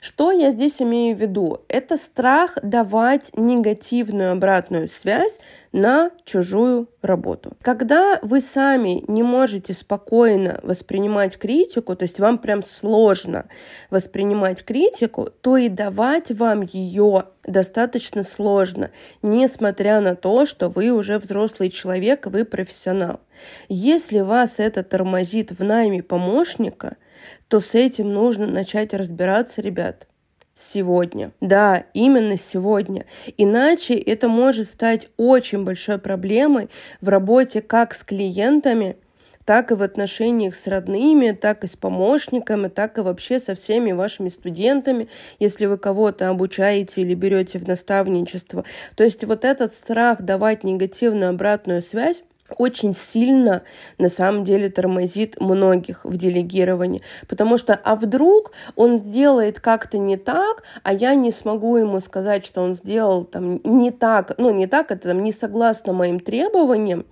Что 0.00 0.32
я 0.32 0.50
здесь 0.50 0.80
имею 0.80 1.16
в 1.16 1.20
виду? 1.20 1.62
Это 1.68 1.96
страх 1.96 2.58
давать 2.62 3.30
негативную 3.36 4.32
обратную 4.32 4.88
связь 4.88 5.38
на 5.72 6.10
чужую 6.24 6.88
работу. 7.02 7.56
Когда 7.62 8.18
вы 8.22 8.40
сами 8.40 9.04
не 9.08 9.22
можете 9.22 9.74
спокойно 9.74 10.60
воспринимать 10.62 11.38
критику, 11.38 11.94
то 11.94 12.04
есть 12.04 12.18
вам 12.18 12.38
прям 12.38 12.62
сложно 12.62 13.46
воспринимать 13.90 14.64
критику, 14.64 15.28
то 15.40 15.56
и 15.56 15.68
давать 15.68 16.30
вам 16.30 16.62
ее 16.62 17.24
достаточно 17.44 18.22
сложно, 18.22 18.90
несмотря 19.22 20.00
на 20.00 20.16
то, 20.16 20.46
что 20.46 20.68
вы 20.68 20.90
уже 20.90 21.18
взрослый 21.18 21.70
человек, 21.70 22.26
вы 22.26 22.44
профессионал. 22.44 23.20
Если 23.68 24.20
вас 24.20 24.58
это 24.58 24.82
тормозит 24.82 25.52
в 25.52 25.62
найме 25.62 26.02
помощника– 26.02 26.96
то 27.48 27.60
с 27.60 27.74
этим 27.74 28.12
нужно 28.12 28.46
начать 28.46 28.94
разбираться, 28.94 29.60
ребят 29.60 30.06
сегодня. 30.54 31.32
Да, 31.40 31.84
именно 31.94 32.36
сегодня. 32.36 33.06
Иначе 33.36 33.94
это 33.94 34.28
может 34.28 34.66
стать 34.66 35.08
очень 35.16 35.64
большой 35.64 35.98
проблемой 35.98 36.68
в 37.00 37.08
работе 37.08 37.62
как 37.62 37.94
с 37.94 38.02
клиентами, 38.02 38.96
так 39.44 39.70
и 39.70 39.74
в 39.74 39.82
отношениях 39.82 40.56
с 40.56 40.66
родными, 40.66 41.30
так 41.30 41.64
и 41.64 41.68
с 41.68 41.76
помощниками, 41.76 42.68
так 42.68 42.98
и 42.98 43.00
вообще 43.00 43.40
со 43.40 43.54
всеми 43.54 43.92
вашими 43.92 44.28
студентами, 44.28 45.08
если 45.38 45.64
вы 45.64 45.78
кого-то 45.78 46.28
обучаете 46.28 47.00
или 47.00 47.14
берете 47.14 47.58
в 47.58 47.66
наставничество. 47.66 48.64
То 48.94 49.04
есть 49.04 49.24
вот 49.24 49.46
этот 49.46 49.72
страх 49.72 50.20
давать 50.20 50.64
негативную 50.64 51.30
обратную 51.30 51.80
связь, 51.80 52.22
очень 52.56 52.94
сильно 52.94 53.62
на 53.98 54.08
самом 54.08 54.44
деле 54.44 54.70
тормозит 54.70 55.40
многих 55.40 56.04
в 56.04 56.16
делегировании. 56.16 57.02
Потому 57.28 57.58
что, 57.58 57.74
а 57.74 57.96
вдруг 57.96 58.52
он 58.76 58.98
сделает 58.98 59.60
как-то 59.60 59.98
не 59.98 60.16
так, 60.16 60.62
а 60.82 60.92
я 60.92 61.14
не 61.14 61.32
смогу 61.32 61.76
ему 61.76 62.00
сказать, 62.00 62.44
что 62.46 62.62
он 62.62 62.74
сделал 62.74 63.24
там 63.24 63.60
не 63.64 63.90
так, 63.90 64.34
ну 64.38 64.50
не 64.50 64.66
так, 64.66 64.90
это 64.90 65.08
там 65.08 65.22
не 65.22 65.32
согласно 65.32 65.92
моим 65.92 66.20
требованиям, 66.20 67.04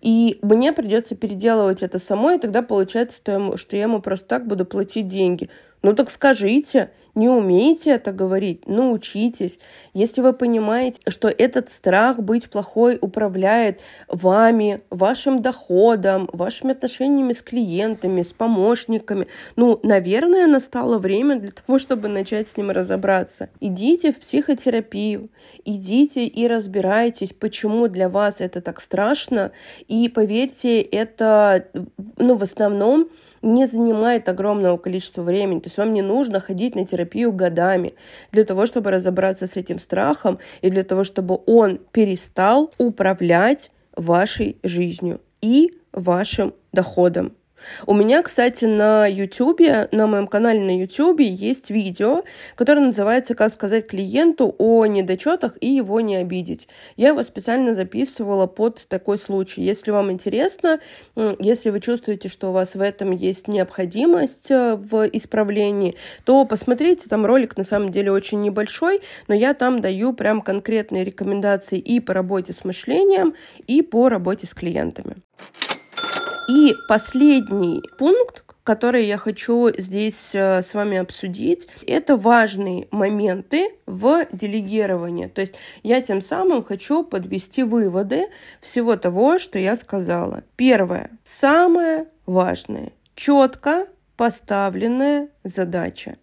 и 0.00 0.38
мне 0.42 0.72
придется 0.72 1.14
переделывать 1.14 1.82
это 1.82 1.98
самой, 1.98 2.36
и 2.36 2.40
тогда 2.40 2.62
получается, 2.62 3.20
что 3.56 3.76
я, 3.76 3.82
ему 3.82 4.00
просто 4.00 4.26
так 4.28 4.46
буду 4.46 4.64
платить 4.64 5.06
деньги. 5.06 5.48
Ну 5.82 5.92
так 5.92 6.10
скажите, 6.10 6.90
не 7.16 7.30
умеете 7.30 7.92
это 7.92 8.12
говорить, 8.12 8.68
научитесь. 8.68 9.58
Если 9.94 10.20
вы 10.20 10.34
понимаете, 10.34 11.00
что 11.08 11.28
этот 11.28 11.70
страх 11.70 12.18
быть 12.20 12.50
плохой 12.50 12.98
управляет 13.00 13.80
вами, 14.06 14.80
вашим 14.90 15.40
доходом, 15.40 16.28
вашими 16.34 16.72
отношениями 16.72 17.32
с 17.32 17.40
клиентами, 17.40 18.20
с 18.20 18.34
помощниками, 18.34 19.28
ну, 19.56 19.80
наверное, 19.82 20.46
настало 20.46 20.98
время 20.98 21.40
для 21.40 21.52
того, 21.52 21.78
чтобы 21.78 22.08
начать 22.08 22.48
с 22.48 22.56
ним 22.58 22.70
разобраться. 22.70 23.48
Идите 23.60 24.12
в 24.12 24.18
психотерапию, 24.18 25.30
идите 25.64 26.26
и 26.26 26.46
разбирайтесь, 26.46 27.32
почему 27.32 27.88
для 27.88 28.10
вас 28.10 28.42
это 28.42 28.60
так 28.60 28.78
страшно. 28.82 29.52
И 29.88 30.10
поверьте, 30.10 30.82
это, 30.82 31.66
ну, 32.18 32.36
в 32.36 32.42
основном 32.42 33.08
не 33.42 33.66
занимает 33.66 34.28
огромного 34.28 34.76
количества 34.76 35.22
времени. 35.22 35.60
То 35.66 35.68
есть 35.68 35.78
вам 35.78 35.94
не 35.94 36.02
нужно 36.02 36.38
ходить 36.38 36.76
на 36.76 36.86
терапию 36.86 37.32
годами 37.32 37.94
для 38.30 38.44
того, 38.44 38.66
чтобы 38.66 38.92
разобраться 38.92 39.48
с 39.48 39.56
этим 39.56 39.80
страхом 39.80 40.38
и 40.62 40.70
для 40.70 40.84
того, 40.84 41.02
чтобы 41.02 41.40
он 41.44 41.80
перестал 41.90 42.72
управлять 42.78 43.72
вашей 43.96 44.58
жизнью 44.62 45.20
и 45.40 45.72
вашим 45.90 46.54
доходом. 46.72 47.32
У 47.86 47.94
меня, 47.94 48.22
кстати, 48.22 48.64
на 48.64 49.06
YouTube, 49.06 49.60
на 49.92 50.06
моем 50.06 50.26
канале 50.26 50.60
на 50.60 50.78
YouTube 50.78 51.20
есть 51.20 51.70
видео, 51.70 52.24
которое 52.54 52.80
называется 52.80 53.34
«Как 53.34 53.52
сказать 53.52 53.86
клиенту 53.86 54.54
о 54.58 54.86
недочетах 54.86 55.56
и 55.60 55.68
его 55.68 56.00
не 56.00 56.16
обидеть». 56.16 56.68
Я 56.96 57.08
его 57.08 57.22
специально 57.22 57.74
записывала 57.74 58.46
под 58.46 58.86
такой 58.88 59.18
случай. 59.18 59.62
Если 59.62 59.90
вам 59.90 60.10
интересно, 60.10 60.80
если 61.38 61.70
вы 61.70 61.80
чувствуете, 61.80 62.28
что 62.28 62.50
у 62.50 62.52
вас 62.52 62.74
в 62.74 62.80
этом 62.80 63.10
есть 63.10 63.48
необходимость 63.48 64.50
э, 64.50 64.76
в 64.76 65.06
исправлении, 65.08 65.96
то 66.24 66.44
посмотрите, 66.44 67.08
там 67.08 67.26
ролик 67.26 67.56
на 67.56 67.64
самом 67.64 67.90
деле 67.90 68.12
очень 68.12 68.42
небольшой, 68.42 69.00
но 69.28 69.34
я 69.34 69.54
там 69.54 69.80
даю 69.80 70.12
прям 70.12 70.40
конкретные 70.40 71.04
рекомендации 71.04 71.78
и 71.78 72.00
по 72.00 72.14
работе 72.14 72.52
с 72.52 72.64
мышлением, 72.64 73.34
и 73.66 73.82
по 73.82 74.08
работе 74.08 74.46
с 74.46 74.54
клиентами. 74.54 75.16
И 76.48 76.76
последний 76.88 77.82
пункт, 77.98 78.44
который 78.62 79.06
я 79.06 79.16
хочу 79.16 79.70
здесь 79.76 80.34
э, 80.34 80.62
с 80.62 80.74
вами 80.74 80.96
обсудить, 80.98 81.68
это 81.86 82.16
важные 82.16 82.86
моменты 82.90 83.70
в 83.86 84.26
делегировании. 84.32 85.26
То 85.26 85.42
есть 85.42 85.54
я 85.82 86.00
тем 86.00 86.20
самым 86.20 86.64
хочу 86.64 87.02
подвести 87.02 87.62
выводы 87.62 88.26
всего 88.60 88.96
того, 88.96 89.38
что 89.38 89.58
я 89.58 89.74
сказала. 89.76 90.44
Первое, 90.56 91.10
самое 91.24 92.06
важное, 92.26 92.92
четко 93.14 93.86
поставленная 94.16 95.28
задача. 95.42 96.16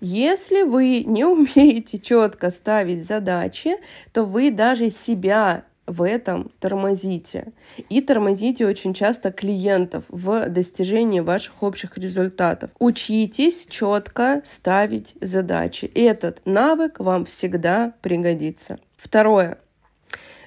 Если 0.00 0.62
вы 0.62 1.02
не 1.04 1.24
умеете 1.24 1.98
четко 1.98 2.50
ставить 2.50 3.04
задачи, 3.04 3.76
то 4.12 4.24
вы 4.24 4.50
даже 4.50 4.90
себя 4.90 5.64
в 5.88 6.02
этом 6.02 6.50
тормозите. 6.60 7.52
И 7.88 8.00
тормозите 8.00 8.66
очень 8.66 8.94
часто 8.94 9.32
клиентов 9.32 10.04
в 10.08 10.48
достижении 10.50 11.20
ваших 11.20 11.62
общих 11.62 11.96
результатов. 11.98 12.70
Учитесь 12.78 13.66
четко 13.68 14.42
ставить 14.44 15.14
задачи. 15.20 15.90
Этот 15.94 16.40
навык 16.44 17.00
вам 17.00 17.24
всегда 17.24 17.94
пригодится. 18.02 18.78
Второе. 18.96 19.58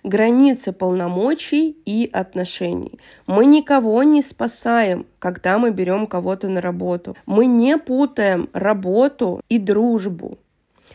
границы 0.03 0.71
полномочий 0.71 1.77
и 1.85 2.09
отношений. 2.11 2.99
Мы 3.27 3.45
никого 3.45 4.01
не 4.03 4.21
спасаем, 4.21 5.05
когда 5.19 5.57
мы 5.59 5.71
берем 5.71 6.07
кого-то 6.07 6.47
на 6.49 6.61
работу. 6.61 7.15
Мы 7.25 7.45
не 7.45 7.77
путаем 7.77 8.49
работу 8.53 9.41
и 9.49 9.59
дружбу. 9.59 10.39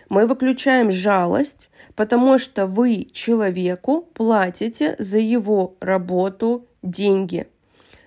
Мы 0.09 0.27
выключаем 0.27 0.91
жалость, 0.93 1.69
потому 1.95 2.39
что 2.39 2.67
вы 2.67 3.09
человеку 3.13 4.09
платите 4.15 4.97
за 4.99 5.19
его 5.19 5.77
работу 5.81 6.67
деньги. 6.83 7.49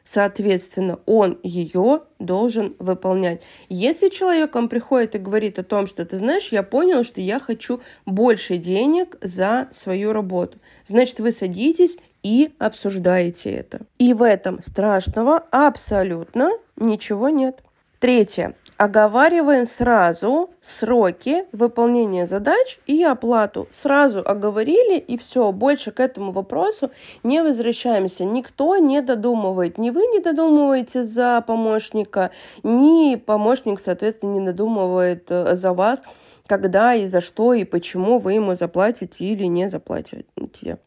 Соответственно, 0.03 0.99
он 1.05 1.37
ее 1.43 2.01
должен 2.17 2.75
выполнять. 2.79 3.41
Если 3.67 4.09
человек 4.09 4.55
вам 4.55 4.67
приходит 4.67 5.13
и 5.13 5.19
говорит 5.19 5.59
о 5.59 5.63
том, 5.63 5.85
что 5.85 6.03
ты 6.03 6.17
знаешь, 6.17 6.47
я 6.51 6.63
понял, 6.63 7.03
что 7.03 7.21
я 7.21 7.39
хочу 7.39 7.81
больше 8.07 8.57
денег 8.57 9.17
за 9.21 9.67
свою 9.71 10.11
работу, 10.11 10.57
значит, 10.83 11.19
вы 11.19 11.31
садитесь 11.31 11.99
и 12.23 12.53
обсуждаете 12.57 13.51
это. 13.51 13.81
И 13.99 14.13
в 14.13 14.23
этом 14.23 14.61
страшного 14.61 15.37
абсолютно 15.51 16.49
ничего 16.75 17.29
нет. 17.29 17.61
Третье 17.99 18.55
оговариваем 18.77 19.65
сразу 19.65 20.51
сроки 20.61 21.43
выполнения 21.51 22.25
задач 22.25 22.79
и 22.87 23.03
оплату. 23.03 23.67
Сразу 23.71 24.23
оговорили 24.25 24.97
и 24.97 25.17
все, 25.17 25.51
больше 25.51 25.91
к 25.91 25.99
этому 25.99 26.31
вопросу 26.31 26.91
не 27.23 27.43
возвращаемся. 27.43 28.23
Никто 28.23 28.77
не 28.77 29.01
додумывает. 29.01 29.77
Ни 29.77 29.89
вы 29.89 30.03
не 30.07 30.21
додумываете 30.21 31.03
за 31.03 31.43
помощника, 31.45 32.31
ни 32.63 33.17
помощник, 33.17 33.81
соответственно, 33.81 34.39
не 34.39 34.45
додумывает 34.45 35.25
э, 35.29 35.55
за 35.55 35.73
вас, 35.73 36.01
когда 36.47 36.95
и 36.95 37.05
за 37.05 37.19
что 37.19 37.53
и 37.53 37.65
почему 37.65 38.17
вы 38.17 38.33
ему 38.33 38.55
заплатите 38.55 39.25
или 39.25 39.43
не 39.43 39.67
заплатите. 39.67 40.77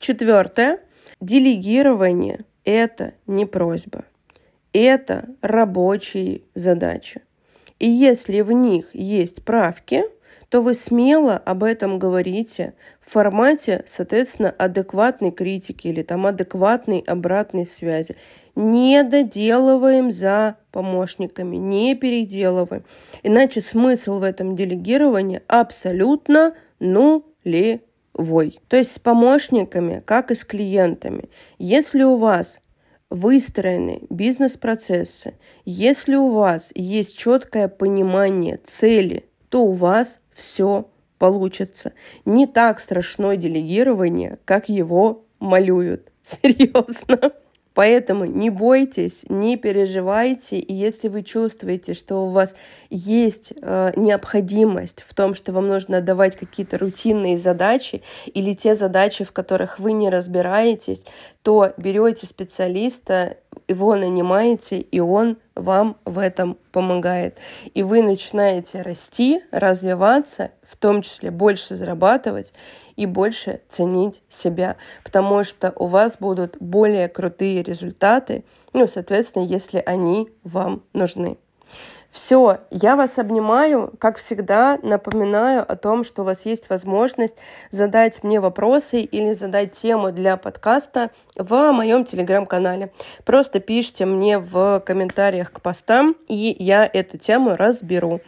Четвертое. 0.00 0.80
Делегирование– 1.20 2.40
это 2.64 3.14
не 3.28 3.46
просьба 3.46 4.04
это 4.82 5.28
рабочие 5.40 6.42
задачи. 6.54 7.22
И 7.78 7.88
если 7.88 8.40
в 8.40 8.52
них 8.52 8.94
есть 8.94 9.44
правки, 9.44 10.04
то 10.48 10.62
вы 10.62 10.74
смело 10.74 11.36
об 11.36 11.62
этом 11.62 11.98
говорите 11.98 12.74
в 13.00 13.10
формате, 13.10 13.84
соответственно, 13.86 14.50
адекватной 14.50 15.30
критики 15.30 15.88
или 15.88 16.02
там 16.02 16.26
адекватной 16.26 17.00
обратной 17.00 17.66
связи. 17.66 18.16
Не 18.54 19.04
доделываем 19.04 20.10
за 20.10 20.56
помощниками, 20.72 21.56
не 21.56 21.94
переделываем. 21.94 22.84
Иначе 23.22 23.60
смысл 23.60 24.18
в 24.18 24.22
этом 24.22 24.56
делегировании 24.56 25.42
абсолютно 25.46 26.54
нулевой. 26.80 28.58
То 28.68 28.76
есть 28.76 28.92
с 28.92 28.98
помощниками, 28.98 30.02
как 30.04 30.30
и 30.30 30.34
с 30.34 30.44
клиентами. 30.44 31.28
Если 31.58 32.02
у 32.02 32.16
вас 32.16 32.60
выстроены 33.10 34.02
бизнес-процессы, 34.10 35.34
если 35.64 36.14
у 36.14 36.30
вас 36.30 36.72
есть 36.74 37.16
четкое 37.16 37.68
понимание 37.68 38.58
цели, 38.58 39.24
то 39.48 39.64
у 39.64 39.72
вас 39.72 40.20
все 40.34 40.90
получится. 41.18 41.92
Не 42.24 42.46
так 42.46 42.80
страшно 42.80 43.36
делегирование, 43.36 44.38
как 44.44 44.68
его 44.68 45.26
малюют. 45.40 46.12
Серьезно. 46.22 47.32
Поэтому 47.78 48.24
не 48.24 48.50
бойтесь, 48.50 49.24
не 49.28 49.56
переживайте, 49.56 50.58
и 50.58 50.74
если 50.74 51.06
вы 51.06 51.22
чувствуете, 51.22 51.94
что 51.94 52.26
у 52.26 52.30
вас 52.30 52.56
есть 52.90 53.52
э, 53.52 53.92
необходимость 53.94 55.04
в 55.06 55.14
том, 55.14 55.32
что 55.32 55.52
вам 55.52 55.68
нужно 55.68 56.00
давать 56.00 56.34
какие-то 56.34 56.76
рутинные 56.76 57.38
задачи 57.38 58.02
или 58.26 58.54
те 58.54 58.74
задачи, 58.74 59.24
в 59.24 59.30
которых 59.30 59.78
вы 59.78 59.92
не 59.92 60.10
разбираетесь, 60.10 61.04
то 61.42 61.72
берете 61.76 62.26
специалиста, 62.26 63.36
его 63.68 63.94
нанимаете, 63.94 64.80
и 64.80 64.98
он 64.98 65.38
вам 65.54 65.98
в 66.04 66.18
этом 66.18 66.58
помогает. 66.72 67.38
И 67.74 67.84
вы 67.84 68.02
начинаете 68.02 68.82
расти, 68.82 69.40
развиваться, 69.52 70.50
в 70.68 70.76
том 70.76 71.02
числе 71.02 71.30
больше 71.30 71.76
зарабатывать 71.76 72.52
и 72.98 73.06
больше 73.06 73.60
ценить 73.68 74.20
себя, 74.28 74.76
потому 75.04 75.44
что 75.44 75.72
у 75.76 75.86
вас 75.86 76.16
будут 76.18 76.56
более 76.58 77.08
крутые 77.08 77.62
результаты, 77.62 78.44
ну, 78.72 78.88
соответственно, 78.88 79.44
если 79.44 79.80
они 79.86 80.28
вам 80.42 80.82
нужны. 80.92 81.38
Все, 82.10 82.58
я 82.70 82.96
вас 82.96 83.18
обнимаю. 83.18 83.92
Как 83.98 84.16
всегда, 84.16 84.78
напоминаю 84.82 85.64
о 85.70 85.76
том, 85.76 86.04
что 86.04 86.22
у 86.22 86.24
вас 86.24 86.46
есть 86.46 86.70
возможность 86.70 87.36
задать 87.70 88.24
мне 88.24 88.40
вопросы 88.40 89.02
или 89.02 89.34
задать 89.34 89.72
тему 89.72 90.10
для 90.10 90.36
подкаста 90.38 91.10
в 91.36 91.72
моем 91.72 92.04
телеграм-канале. 92.04 92.92
Просто 93.24 93.60
пишите 93.60 94.06
мне 94.06 94.38
в 94.38 94.80
комментариях 94.86 95.52
к 95.52 95.60
постам, 95.60 96.16
и 96.28 96.56
я 96.58 96.88
эту 96.90 97.18
тему 97.18 97.56
разберу. 97.56 98.20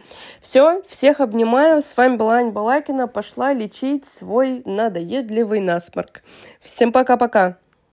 Все, 0.42 0.82
всех 0.88 1.20
обнимаю. 1.20 1.80
С 1.80 1.96
вами 1.96 2.16
была 2.16 2.34
Аня 2.34 2.50
Балакина. 2.50 3.08
Пошла 3.08 3.52
лечить 3.54 4.04
свой 4.04 4.62
надоедливый 4.66 5.60
насморк. 5.60 6.22
Всем 6.60 6.92
пока-пока. 6.92 7.56